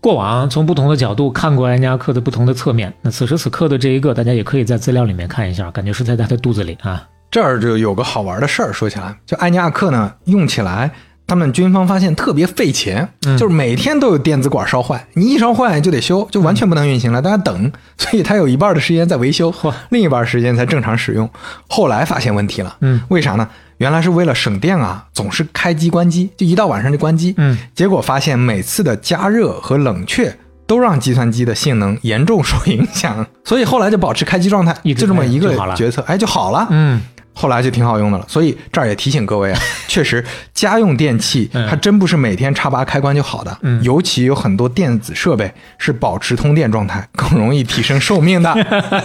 [0.00, 2.92] 过往从不同的角度看过安尼亚克的不同的侧面。
[3.02, 7.06] 那此时此刻的这一个，大家也可以在资料里面看一下，感觉是在他的肚子里啊。
[7.34, 10.88] 这儿就有个好玩的事儿，说起来，就艾尼亚克呢，用起来，
[11.26, 19.52] 他们军方发现特别费钱，就是每天都有电子管烧坏，你一烧坏就得修，就完全不能运行了，大家等，所以它有一半的时间在维修，
[19.88, 21.28] 另一半时间才正常使用。
[21.66, 23.48] 后来发现问题了，嗯，为啥呢？
[23.78, 30.32] 原来是为了省电啊，总是开机关机，就一到晚上就关机，嗯，结果发现每次的加热和冷却。
[30.66, 36.66] 都让计算机的性能严重受影响，所以后来就保持开机状态，就这么一个决策，哎，就好了。
[36.70, 36.98] 嗯
[37.34, 38.24] 后来就挺好用的了。
[38.28, 40.24] 所以这儿也提醒各位啊， 确实
[40.54, 48.54] 家用电器嗯它真不是每天插拔开关就好的，嗯尤其有很多电子设备是保持通电状态， 更容易提升寿命的。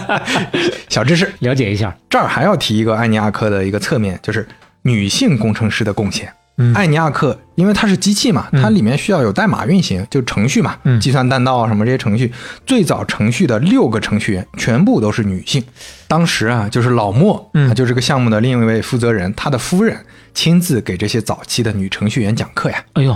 [0.88, 1.94] 小知识，了解一下。
[2.08, 4.46] 这儿还要提一个艾尼亚克的一个侧面，就是
[4.82, 6.32] 女性工程师的贡献。
[6.60, 6.72] 嗯。
[6.74, 11.00] 艾尼亚克因为它是机器嘛，它里面需要有代码运行，就程序嘛，嗯。
[11.00, 12.32] 计算弹道啊什么这些程序，
[12.64, 15.64] 最早程序的六个程序员全部都是女性。
[16.06, 17.68] 当时啊，就是老莫，嗯。
[17.68, 19.96] 啊，就这个项目的另一位负责人，他的夫人
[20.34, 22.84] 亲自给这些早期的女程序员讲课呀。
[22.92, 23.12] 哎呦，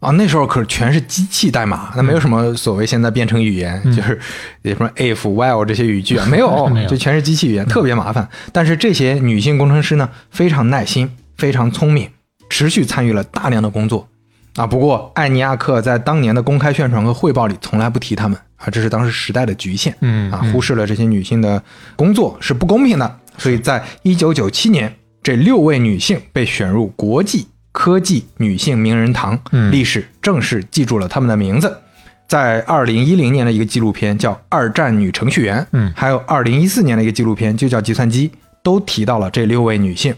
[0.00, 4.18] 啊，那时候可是全是机器代码，那没有什么所谓现在编程语言，就是
[4.62, 6.88] 有什么 if、while 这些语句啊，没有， 没有。
[6.88, 8.28] 就全是机器语言，特别麻烦。
[8.52, 12.08] 但是这些女性工程师呢，非常耐心，非常聪明，
[12.48, 14.08] 持续参与了大量的工作。
[14.56, 19.92] 啊，不过艾尼亚克在当年的公开宣传和汇报里从来不提他们啊，这是当时时代的局限。
[19.92, 21.62] 啊，嗯啊忽视了这些女性的
[21.94, 23.18] 工作是不公平的。
[23.36, 24.92] 所以在一九九七年，
[25.22, 31.78] 这六位女性被选入国际科技女性名人堂，嗯历史正式记住了她们的名字。
[32.26, 38.28] 在二零一零年的一个纪录片叫《二战女程序员》，嗯还有二零一四年的一个纪录片就叫《计算机》，
[38.64, 40.12] 都提到了这六位女性，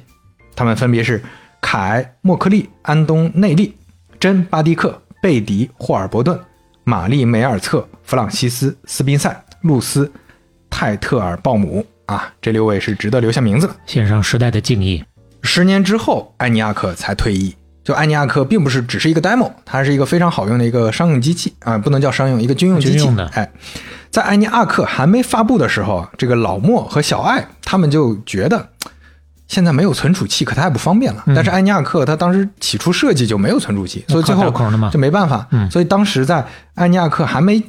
[0.56, 1.22] 她们分别是
[1.61, 3.76] 凯、莫克利、安东内利、
[4.18, 6.38] 珍·巴迪克、贝迪·霍尔伯顿、
[6.84, 10.06] 玛丽·梅尔策、弗朗西斯·斯宾塞、露丝·
[10.68, 13.76] 泰特尔鲍姆啊，这六位是值得留下名字的。
[13.86, 15.04] 献上时代的敬意。
[15.42, 17.54] 十年之后，艾尼亚克才退役。
[17.82, 22.92] 就艾尼亚克并不是只是一个 demo，它是一个非常好用的一个商用机器啊、不能叫商用，一个军用机器。
[22.94, 23.50] 军用的哎，
[24.11, 28.68] 在艾尼亚克还没发布的时候啊，这个老莫和小艾他们就觉得。
[29.51, 31.24] 现在没有存储器，可太不方便了。
[31.34, 34.48] 但是艾尼亚克他当时起初设计就没有存储器，所以最后
[34.92, 35.44] 就没办法。
[35.51, 36.46] 嗯所以当时在
[36.76, 37.61] 艾尼亚克还没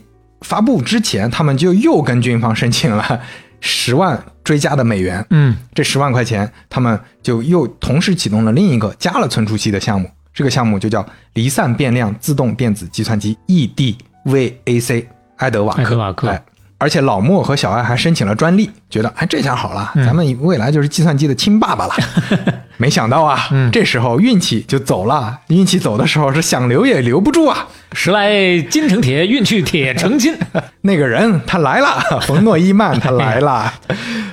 [0.41, 3.19] 发布之前，他们就又跟军方申请了
[3.61, 5.25] 十万追加的美元。
[5.31, 11.03] 嗯这十万块钱，他们就又同时启动了另一个加了存储器的项目，这个项目就叫
[11.33, 15.05] 离散变量自动电子计算机 EDVAC，
[15.37, 15.81] 艾德瓦克。
[15.81, 16.43] 爱德瓦克哎，
[16.81, 21.93] 而且老莫和小艾还申请了专利，觉得哎这下好了，咱们未来就是计算机的亲爸爸了。
[22.77, 23.37] 没想到啊，
[23.71, 27.67] 这时候运气就走了，运气走的时候是想留也留不住啊。
[27.93, 30.35] 时来金成铁，运去铁成金。
[30.81, 33.71] 那个人他来了， 冯诺依曼他来了。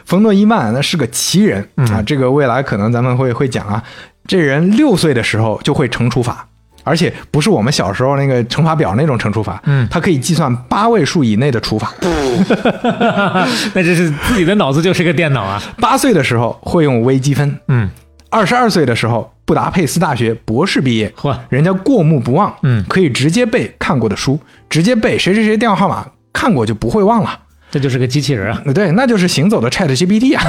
[0.07, 3.82] 冯诺依曼那是个奇人啊，这个未来可能咱们会会讲啊。
[4.26, 6.47] 这人六岁的时候就会乘除法，
[6.89, 11.93] 而且不是我们小时候那个乘法表那种乘除法，嗯它可以计算八位数以内的除法。
[13.74, 15.62] 那这是自己的脑子就是个电脑啊。
[15.78, 17.89] 八岁的时候会用微积分，嗯，
[18.30, 27.41] 二十二岁的时候布达佩斯大学博士毕业，嚯人家过目不忘，嗯可以直接背看过的书，直接背谁谁谁电话号码，看过就不会忘了。
[27.70, 28.62] 这就是个机器人啊。
[28.74, 30.43] 对，那就是行走的 Chat GPT 啊！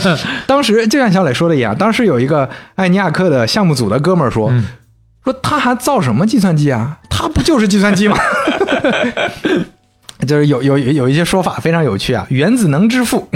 [0.46, 4.66] 当时就像小磊说的一样，当时有一个艾尼亚克的项目组的哥们儿说，嗯
[5.26, 6.98] 说他还造什么计算机啊？
[7.10, 8.16] 他不就是计算机吗？
[10.26, 13.28] 就是有有有一些说法非常有趣啊，原子能之父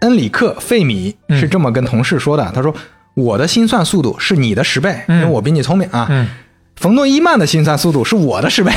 [0.00, 2.74] 恩里克·费米是这么跟同事说的，他说
[3.14, 6.06] ：“我的心算速度是你的十倍，因为我比你聪明啊。
[6.10, 6.28] 嗯
[6.76, 8.72] 冯诺依曼的心算速度是我的十倍。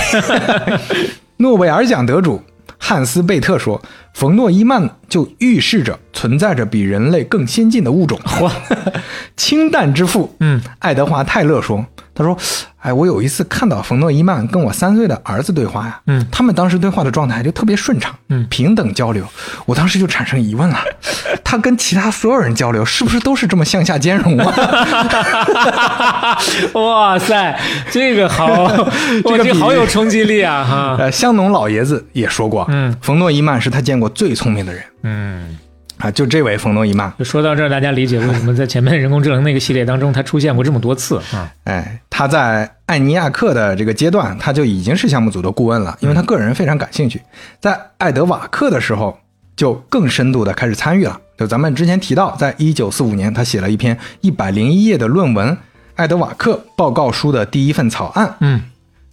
[1.38, 2.44] 诺贝尔奖得主
[2.78, 3.82] 汉斯贝特说，
[4.14, 8.20] 冯诺依曼就预示着存在着比人类更先进的物种。
[8.24, 8.52] 嚯，
[9.36, 11.84] 氢弹之父，嗯，爱德华泰勒说，
[12.18, 12.36] 他说，
[12.80, 16.26] 哎，我有一次看到冯诺依曼跟我三岁的儿子对话呀，嗯。
[16.32, 18.46] 他们当时对话的状态就特别顺畅，嗯。
[18.50, 19.24] 平等交流，
[19.66, 20.78] 我当时就产生疑问了，
[21.44, 26.38] 他跟其他所有人交流是不是都是这么向下兼容啊？
[26.74, 27.60] 哇塞，
[27.92, 28.68] 这个好，
[29.26, 30.96] 这个好有冲击力啊哈。
[30.98, 32.96] 呃，香农老爷子也说过，嗯。
[33.02, 34.84] 冯诺依曼是他见过最聪明的人。
[35.04, 35.58] 嗯，
[35.98, 41.52] 啊，就这位冯诺依曼，就说到这儿，大家理解为什么在前面人工智能那个系列当中，它出现过这么多次啊。
[41.64, 47.22] 哎，他在艾尼亚克的这个阶段，他就已经是项目组的顾问了，因为他个人非常感兴趣。
[47.60, 49.18] 在爱德瓦克的时候，
[49.56, 51.20] 就更深度的开始参与了。
[51.38, 55.50] 就咱们之前提到，在一九四五年，他写了一篇一百零一页的论文
[55.96, 58.28] 《爱德瓦克报告书的第一份草案》。
[58.40, 58.62] 嗯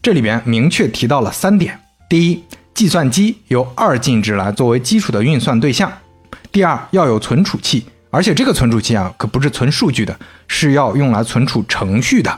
[0.03, 1.79] 这里边明确提到了三点：
[2.11, 2.45] 第一，
[2.75, 5.89] 计算机由二进制来作为基础的运算对象；
[6.55, 10.17] 第二，要有存储器，而且这个存储器啊，可不是存数据的，
[10.47, 12.31] 是要用来存储程序的；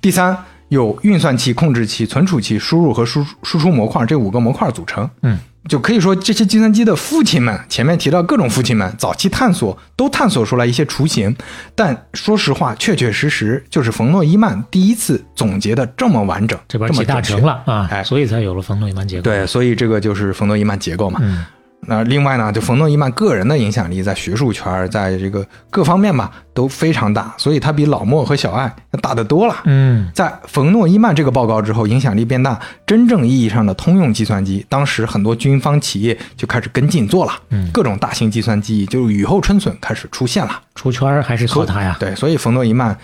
[0.00, 0.36] 第三，
[0.68, 5.08] 有运算器、控制器、存储器、输入和输输出模块这五个模块组成。
[5.22, 11.32] 嗯，就可以说这些计算机的父亲们，前面提到各种父亲们，早期探索都探索出来一些雏形，
[11.76, 19.22] 但说实话，确确实实就是冯诺依曼第一次总结的这么完整，这边集大成了啊，哎所以才有了冯诺依曼结构。
[19.22, 21.20] 对，所以这个就是冯诺依曼结构嘛。
[21.22, 21.46] 嗯
[21.86, 29.54] 那另外呢，就冯诺依曼个人的影响力在学术圈，在这个各方面吧都非常大，所以他比老莫和小艾要大得多了。
[29.64, 40.60] 嗯在冯诺依曼这个报告之后，影响力变大，真正意义上的通用计算机，当时很多军方企业就开始跟进做了，嗯各种大型计算机就雨后春笋开始出现了。
[40.74, 41.96] 出圈还是靠他呀。
[41.98, 42.96] 对，所以冯诺依曼。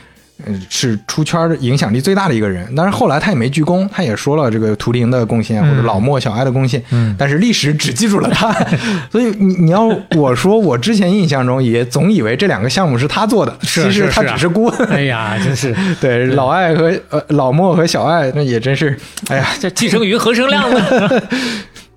[0.46, 7.14] 嗯，是出圈影响力最大的一个人，但是后来他也没鞠躬，他也说了这个图灵的贡献或者老莫、小爱的贡献，嗯。
[7.18, 8.52] 但是历史只记住了他，
[9.10, 9.84] 所以你你要
[10.16, 14.74] 我说，我之前印象中也总以为这两个项目是他做的，是其实他只是顾问。
[14.90, 15.74] 哎呀，真是。
[16.00, 18.98] 对，老爱和呃老莫和小爱，那也真是，
[19.28, 21.22] 哎呀，这寄生鱼何生亮呢？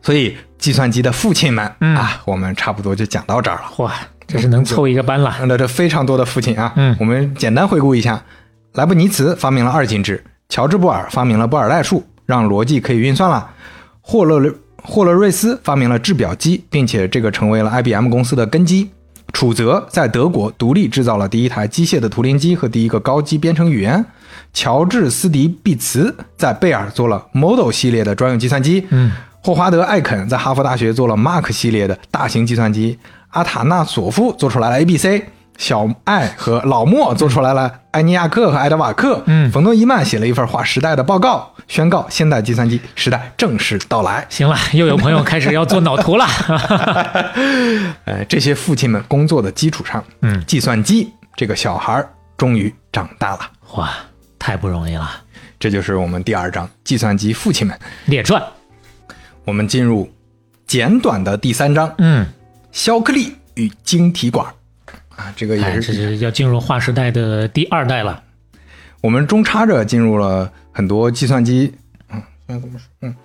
[0.02, 1.96] 所以计算机的父亲们、嗯。
[1.96, 3.64] 啊，我们差不多就讲到这儿了。
[3.78, 3.94] 哇，
[4.28, 5.34] 这是能凑一个班了。
[5.48, 8.24] 那这非常多的父亲啊，嗯我们简单回顾一下：
[8.74, 13.50] 莱布尼茨发明了二进制，乔治布尔发明了布尔代数，让逻辑可以运算了；
[14.02, 14.54] 霍勒
[14.84, 18.90] 霍勒瑞斯发明了制表机，并且这个成为了 IBM 公司的根基。
[19.34, 24.06] 楚泽在德国独立制造了第一台机械的图灵机和第一个高级编程语言。
[24.54, 28.86] 乔治斯迪毕茨在贝尔做了 Model 系列的专用计算机。
[28.92, 29.12] 嗯，
[29.42, 32.98] 霍华德艾肯在哈佛大学做了 Mark 系列的大型计算机。
[33.36, 35.24] 阿塔纳索夫做出来了 ABC。
[35.58, 39.24] 小艾和老莫做出来了埃尼亚克和埃德瓦克。
[39.28, 44.26] 嗯冯诺依曼写了一份划时代的报告，宣告现代计算机时代正式到来。
[44.28, 46.26] 行了，又有朋友开始要做脑图了。
[48.04, 53.40] 呃， 这些父亲们工作的基础上，嗯计算机这个小孩儿终于长大了。
[53.76, 53.90] 哇，
[54.38, 55.10] 太不容易了。
[55.58, 57.80] 这就是我们第二章计算机父亲们。
[58.08, 58.44] 列传，
[59.46, 60.12] 我们进入
[60.68, 62.26] 简短的第三章，嗯，
[62.76, 64.46] 肖克利与晶体管。
[65.16, 68.22] 啊，这个也哎，是这是要进入划时代的第二代了。
[69.00, 71.74] 我们中插着进入了很多计算机，
[72.12, 72.22] 嗯，
[72.60, 72.82] 怎么说？
[73.02, 73.16] 嗯，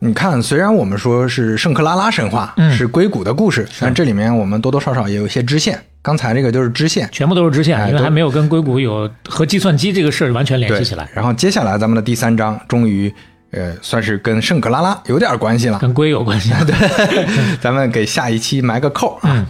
[0.00, 5.80] 你看，虽然我们说是圣克拉拉神话，嗯是硅谷的故事，但这里面我们多多少少也有一些支线。
[6.02, 11.08] 刚才这个就是支线，全部都是支线，因为还没有跟硅谷有和计算机这个事儿完全联系起来，。
[11.14, 13.14] 然后接下来咱们的第三章，终于，
[13.50, 15.78] 呃，算是跟圣克拉拉有点关系了。
[15.78, 16.50] 跟龟有关系。
[16.66, 19.22] 对咱们给下一期埋个扣啊。
[19.24, 19.46] 嗯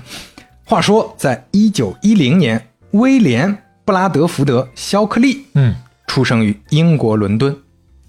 [0.64, 3.50] 话说，在一九一零年，威廉·
[3.86, 5.74] 布拉德福德·肖克利嗯
[6.06, 7.56] 出生于英国伦敦，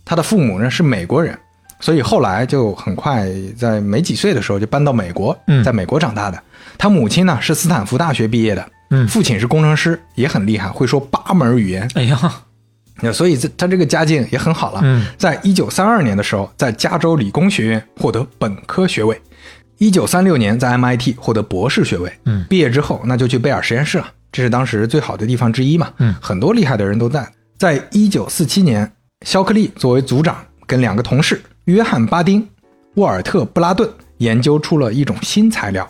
[0.03, 1.39] 他的父母呢是美国人，
[1.79, 6.37] 所以后来就很快在没几岁的时候就搬到美国，嗯在美国长大的。
[6.77, 12.19] 他母亲呢是斯坦福大学毕业的，嗯父亲是工程师，也很厉害，会说八门语言，哎呀，
[13.01, 14.81] 那所以这他这个家境也很好了。
[14.83, 19.15] 嗯在一九三二年的时候，在加州理工学院获得本科学位；
[19.77, 22.11] 一九三六年在 MIT 获得博士学位。
[22.25, 25.91] 嗯毕业之后那就去贝尔实验室了，这是当时最好的地方之一嘛。
[25.99, 27.27] 嗯很多厉害的人都在。
[27.57, 28.89] 在一九四七年，
[29.25, 32.47] 肖克利作为组长，跟两个同事约翰巴丁、
[32.95, 33.89] 沃尔特布拉顿
[34.19, 35.89] 研究出了一种新材料，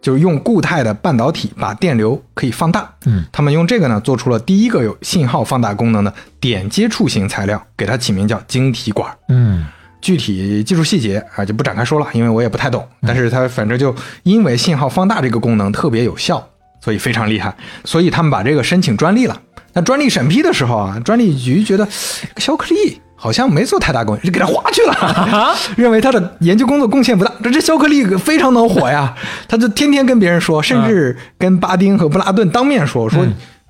[0.00, 2.90] 就是用固态的半导体把电流可以放大。
[3.06, 9.12] 嗯，他们用这个呢做出了第一个有信号放大功能的点接触型材料，给它起名叫晶体管。
[9.28, 9.66] 嗯
[10.00, 12.88] 具体技术细节啊就不展开说了，因为我也不太懂。
[13.02, 16.42] 但是它反正就因为信号放大这个功能特别有效，
[16.80, 17.54] 所以非常厉害。
[17.84, 19.38] 所以他们把这个申请专利了。
[19.74, 27.30] 那专利审批的时候啊，专利局觉得这个肖克利好像没做太大贡献，就给他划去了， 认为他的研究工作贡献不大。
[27.44, 29.14] 这这肖克利非常能火呀，
[29.46, 33.22] 他就天天跟别人说，甚至跟巴丁和布拉顿当面说说。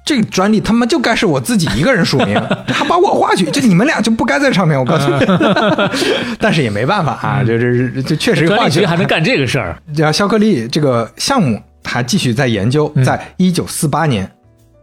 [0.03, 2.35] 这个专利他妈就该是我自己一个人署名，
[2.67, 4.77] 还把我划去，这你们俩就不该在上面。
[4.77, 5.27] 我告诉你，
[6.41, 8.81] 但是也没办法啊，这这这这确实专划去了。
[8.81, 9.77] 利局还能干这个事儿？
[9.95, 14.29] 这肖克利这个项目还继续在研究，在一九四八年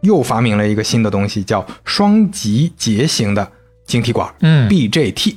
[0.02, 3.46] 又发明了一个新的东西，叫双极结型的
[3.88, 4.68] 晶体管，嗯。
[4.68, 5.34] BJT，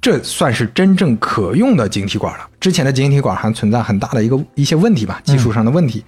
[0.00, 2.48] 这算是真正可用的晶体管了。
[2.60, 6.04] 之前的晶体管还存在很大的一个一些问题吧，技术上的问题，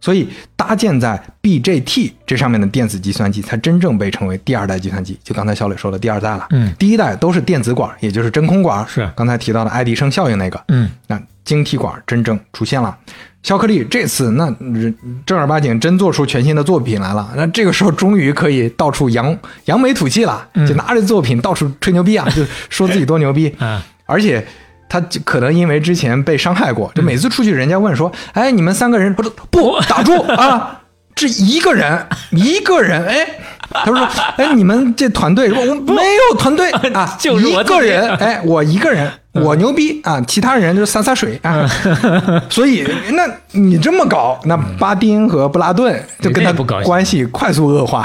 [0.00, 5.18] 所以搭建在 BJT 这上面的电子计算机才真正被称为第二代计算机。
[5.22, 6.72] 就刚才小磊说的第二代了，嗯。
[6.78, 9.10] 第一代都是电子管，也就是真空管，是。
[9.14, 10.90] 刚才提到的爱迪生效应那个，嗯。
[11.06, 12.96] 那晶体管真正出现了。
[13.42, 14.94] 肖克利这次那人
[15.24, 23.50] 正儿八经真做出全新的作品来了，那这个时候终于可以到处扬扬眉吐气了，就拿着作品到处吹牛逼啊，就说自己多牛逼。
[23.60, 24.46] 嗯，而且
[24.90, 30.80] 他就可能因为之前被伤害过，就每次出去人家问说：“哎，你们三个人不是不打住啊，
[31.14, 33.26] 这一个人一个人，哎。”
[33.72, 33.96] 他说
[34.36, 41.64] ：“哎，你们这团队，我没有团队啊， 就是我一个人，哎，我一个人，我牛逼啊，其他人就洒洒水啊。
[42.50, 43.22] 所以，那
[43.52, 46.52] 你这么搞，那巴丁和布拉顿就跟他
[46.82, 48.04] 关系快速恶化。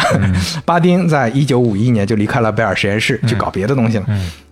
[0.65, 4.05] 巴丁在一九五一年就离开了贝尔实验室，去搞别的东西了。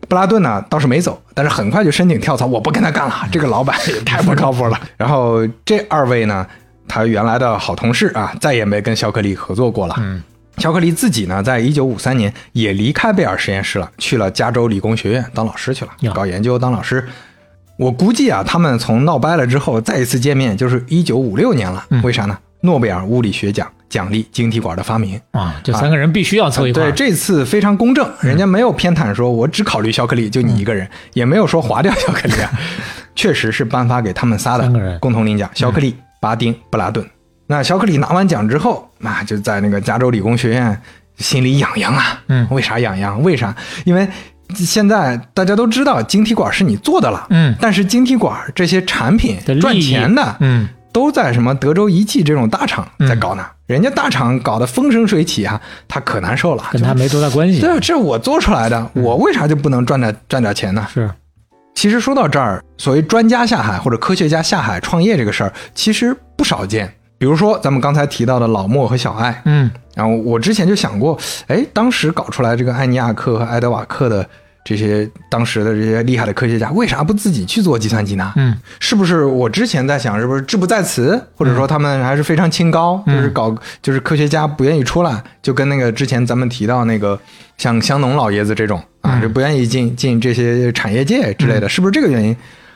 [0.07, 4.79] 布拉顿呢倒是没走，但是很快就申请跳槽，我不跟他干了，这个老板也太不靠谱了。
[4.97, 6.45] 然后这二位呢，
[6.87, 9.95] 他原来的好同事啊，再也没跟肖克利合作过了。
[9.99, 10.21] 嗯，
[10.57, 17.07] 肖克利自己呢，在一九五三年也离开贝尔实验室了，去了加州理工学院当老师去了呀，搞研究当老师。
[17.77, 21.83] 我估计啊，他们从闹掰了之后再一次见面，就是一九五六年了。
[22.03, 22.37] 为啥呢？
[22.63, 25.19] 诺贝尔物理学奖奖励晶体管的发明。
[25.31, 32.51] 啊，这三个人必须要凑一块对，这次非常公正，人家没有偏袒说我只考虑肖克利，就你一个人，也没有说划掉肖克利啊，
[33.15, 37.05] 确实是颁发给他们仨的共同领奖：肖克利、巴丁、布拉顿。
[37.45, 40.81] 那肖克利拿完奖之后，那就在那个加州理工学院
[41.17, 42.21] 心里痒痒啊。
[42.29, 43.21] 嗯为啥痒痒？
[43.21, 43.53] 为啥？
[43.83, 44.07] 因为
[44.55, 57.59] 现在大家都知道晶体管是你做的了，嗯但是晶体管这些产品赚钱的，嗯，都在什么德州仪器这种大厂在搞呢，人家大厂搞得风生水起啊，他可难受了，就跟他没多大关系。
[57.59, 60.87] 对啊，这是我做出来的，我为啥就不能赚点赚点钱呢？
[60.93, 61.09] 是，
[61.73, 66.93] 其实说到这儿，所谓专家下海或者科学家下海创业这个事儿，其实不少见。
[67.17, 71.17] 比如说咱们刚才提到的老莫和小艾，嗯然后我之前就想过，
[71.47, 74.27] 哎，当时搞出来这个艾尼亚克和埃德瓦克的
[74.63, 78.31] 这些当时的这些厉害的科学家，为啥不自己去做计算机呢？
[78.37, 87.19] 嗯，是不是我之前在想，是不是志不在此，或者说他们还是非常清高，就是搞就是科学家不愿意出来，就跟那个之前咱们提到那个
[87.57, 92.35] 像香农老爷子这种啊，就不愿意进进这些产业界之类的，是不是这个原因？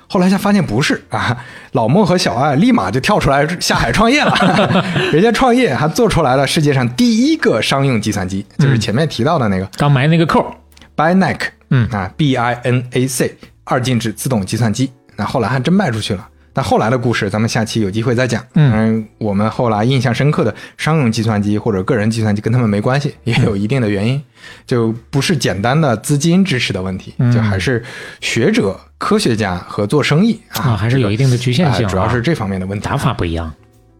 [0.10, 1.38] 后来才发现不是 啊，
[1.72, 4.34] 老莫和小艾立马就跳出来下海创业了，
[5.12, 10.54] 人家创业还做出来了世界上第一个商用计算机，就是前面提到的那个刚埋那个扣。
[10.96, 11.38] BINAC，
[11.70, 16.28] 嗯啊，B I N A C 二进制自动计算机，那后来还真卖出去了。
[16.54, 18.44] 但后来的故事，咱们下期有机会再讲。
[18.56, 24.20] 嗯我们后来印象深刻的商用计算机或者个人计算机跟他们没关系，也有一定的原因，
[24.66, 27.84] 就不是简单的资金支持的问题，嗯就还是
[28.22, 32.84] 学者、科学家和做生意啊，啊，还是有一定的局限性、主要是这方面的问题。
[32.84, 33.54] 打法不一样。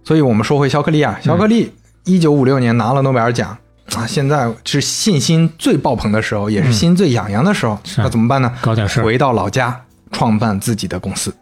[0.04, 1.72] 所以我们说回肖克利啊，肖克利
[2.06, 3.56] 一九五六年拿了诺贝尔奖
[3.96, 8.52] 啊，现在是信心最爆棚的时候，也是心最痒痒的时候，是那怎么办呢？
[8.62, 9.80] 搞点事回到老家，
[10.12, 11.34] 创办自己的公司，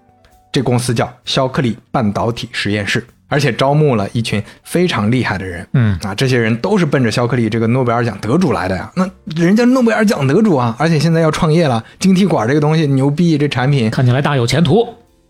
[0.51, 3.05] 这公司叫肖克利半导体实验室。
[3.27, 8.89] 而且招募了一群非常厉害的人，嗯啊，这些人都是奔着肖克利这个诺贝尔奖得主来的呀。
[8.95, 14.87] 那人家诺贝尔奖得主啊，而且现在要创业了，晶体管这个东西牛逼，这产品看起来大有前途。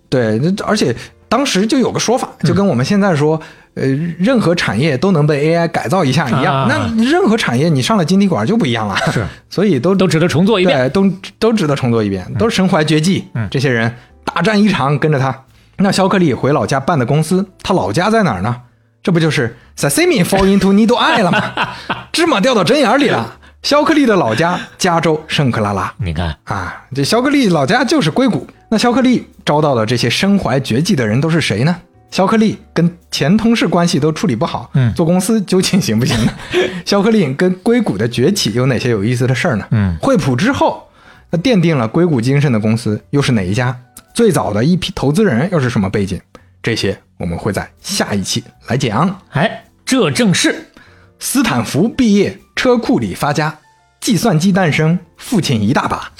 [0.09, 0.93] 对，那而且
[1.29, 3.41] 当时就有个说法，就跟我们现在说，
[3.75, 3.83] 呃，
[4.17, 6.55] 任何产业都能被 AI 改造一下一样。
[6.55, 10.77] 啊那任何产业你上了晶体管就不一样了，是， 所以都都值得重做一遍。
[10.79, 13.27] 对，都都值得重做一遍，都是身怀绝技。
[13.33, 13.93] 嗯这些人
[14.23, 15.43] 大战一场，跟着他。
[15.77, 18.55] 那肖克利回老家办的公司，他老家在哪儿呢？
[19.03, 21.43] 这不就是 Sesame fall into needle eye 了吗？
[22.11, 23.37] 芝麻掉到针眼里了。
[23.61, 25.93] 肖克利的老家加州圣克拉拉。
[25.97, 28.47] 你看，啊，这肖克利老家就是硅谷。
[28.69, 31.75] 那肖克利招到的这些身怀绝技的人都是谁呢？
[32.11, 36.33] 肖克利跟前同事关系都处理不好，嗯做公司究竟行不行呢？
[36.85, 39.67] 肖克利跟硅谷的崛起有哪些有意思的事儿呢？
[39.71, 40.87] 嗯惠普之后，
[41.31, 43.77] 那奠定了硅谷精神的公司又是哪一家？
[44.13, 46.19] 最早的一批投资人又是什么背景？
[46.63, 49.19] 这些我们会在下一期来讲。
[49.31, 50.67] 哎，这正是
[51.19, 53.59] 斯坦福毕业，车库里发家，
[53.99, 56.11] 计算机诞生，父亲一大把。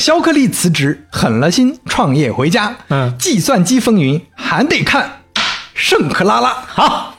[0.00, 2.74] 肖克利辞职，狠了心创业回家。
[2.88, 5.20] 嗯计算机风云还得看
[5.74, 6.48] 圣克拉拉。
[6.66, 7.16] 好。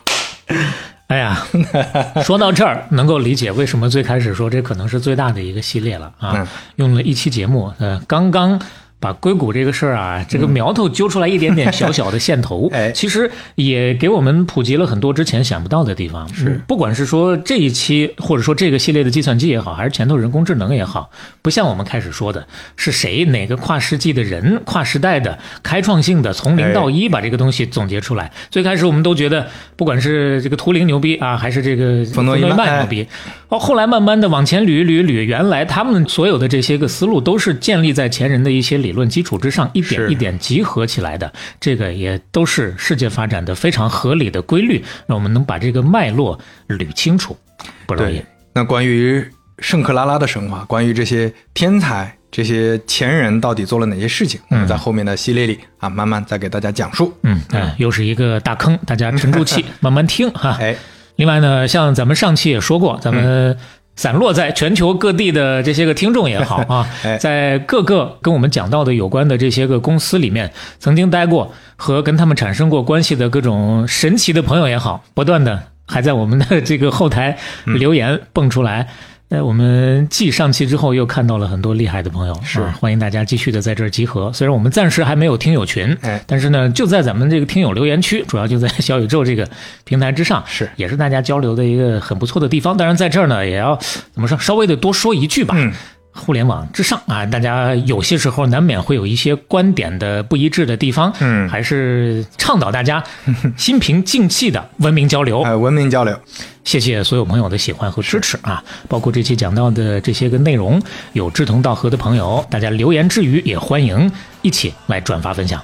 [1.05, 1.45] 哎呀，
[2.25, 6.33] 说到这儿，能够理解为什么最开始说这可能是最大的一个系列了啊。
[6.35, 6.47] 嗯
[6.77, 8.59] 用了一期节目，呃，刚刚
[9.01, 12.89] 把硅谷这个事儿啊，这个苗头揪出来一点点小小的线头，哎。
[12.91, 16.31] 其实也给我们普及了很多之前想不到的地方。
[16.31, 21.09] 是，不管是说这一期，或者说这个系列的计算机也好，还是前头人工智能也好，
[21.41, 22.45] 不像我们开始说的
[22.75, 28.31] 是谁哪个跨世纪的人、跨时代的、开创性的，从零到一把这个东西总结出来。
[28.51, 33.07] 最开始我们都觉得，不管是这个图灵牛逼啊，还是这个冯诺依曼曼牛逼，
[33.49, 41.31] 哦，后来慢慢的往前捋一捋捋，原来他们所有的这些个思路都是建立在前人的一些理论基础之上，一点一点集合起来的。
[41.59, 47.37] 这个也都是世界发展的非常合理的规律，让我们能把这个脉络捋清楚，
[47.85, 48.21] 不容易。，
[48.53, 49.25] 那关于
[49.59, 57.13] 圣克拉拉的神话，关于这些天才、这些前人到底做了哪些事情，我们在后面的系列里啊，慢慢再给大家讲述。
[57.23, 60.57] 嗯，哎，又是一个大坑，大家沉住气， 慢慢听哈。
[60.59, 60.75] 哎，
[61.15, 63.55] 另外呢，像咱们上期也说过，咱们
[63.95, 78.87] 散落在全球各地的这些个听众也好 啊哎，在各个跟我们讲到的有关的这些个公司里面，曾经待过和跟他们产生过关系的各种神奇的朋友也好，不断的还在我们的这个后台留言蹦出来。
[79.31, 84.29] 呃，我们继上期之后又看到了很多厉害的朋友，是啊欢迎大家继续的在这儿集合。
[84.33, 89.47] 虽然我们暂时还没有听友群，哎但是呢，就在咱们这个听友留言区，主要就在小宇宙这个
[89.85, 92.75] 平台之上，是也是大家交流的一个很不错的地方。
[92.75, 93.73] 当然，在这儿呢，也要
[94.11, 95.55] 怎么说，稍微的多说一句吧。
[95.57, 95.71] 嗯
[96.13, 103.03] 互联网之上啊，大家有些时候难免会有一些观点的不一致的地方，嗯还是倡导大家
[103.57, 105.41] 心平静气的文明交流。
[105.43, 106.17] 哎，文明交流，
[106.63, 108.63] 谢谢所有朋友的喜欢和支持啊！
[108.89, 110.81] 包括这期讲到的这些个内容，
[111.13, 114.11] 有志同道合的朋友，大家留言之余也欢迎
[114.41, 115.61] 一起来转发分享。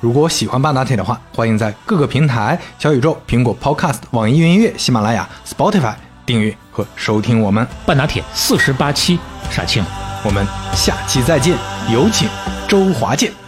[0.00, 5.94] 如果喜欢半打铁的话，欢迎在各个平台小宇宙、苹果 Podcast、网易云音乐、喜马拉雅、Spotify
[6.30, 7.66] 订阅和收听我们。
[7.84, 9.18] 半打铁四十八期，
[9.50, 9.84] 杀青。
[10.22, 11.56] 我们下期再见，
[11.92, 12.28] 有请
[12.68, 13.40] 周华健。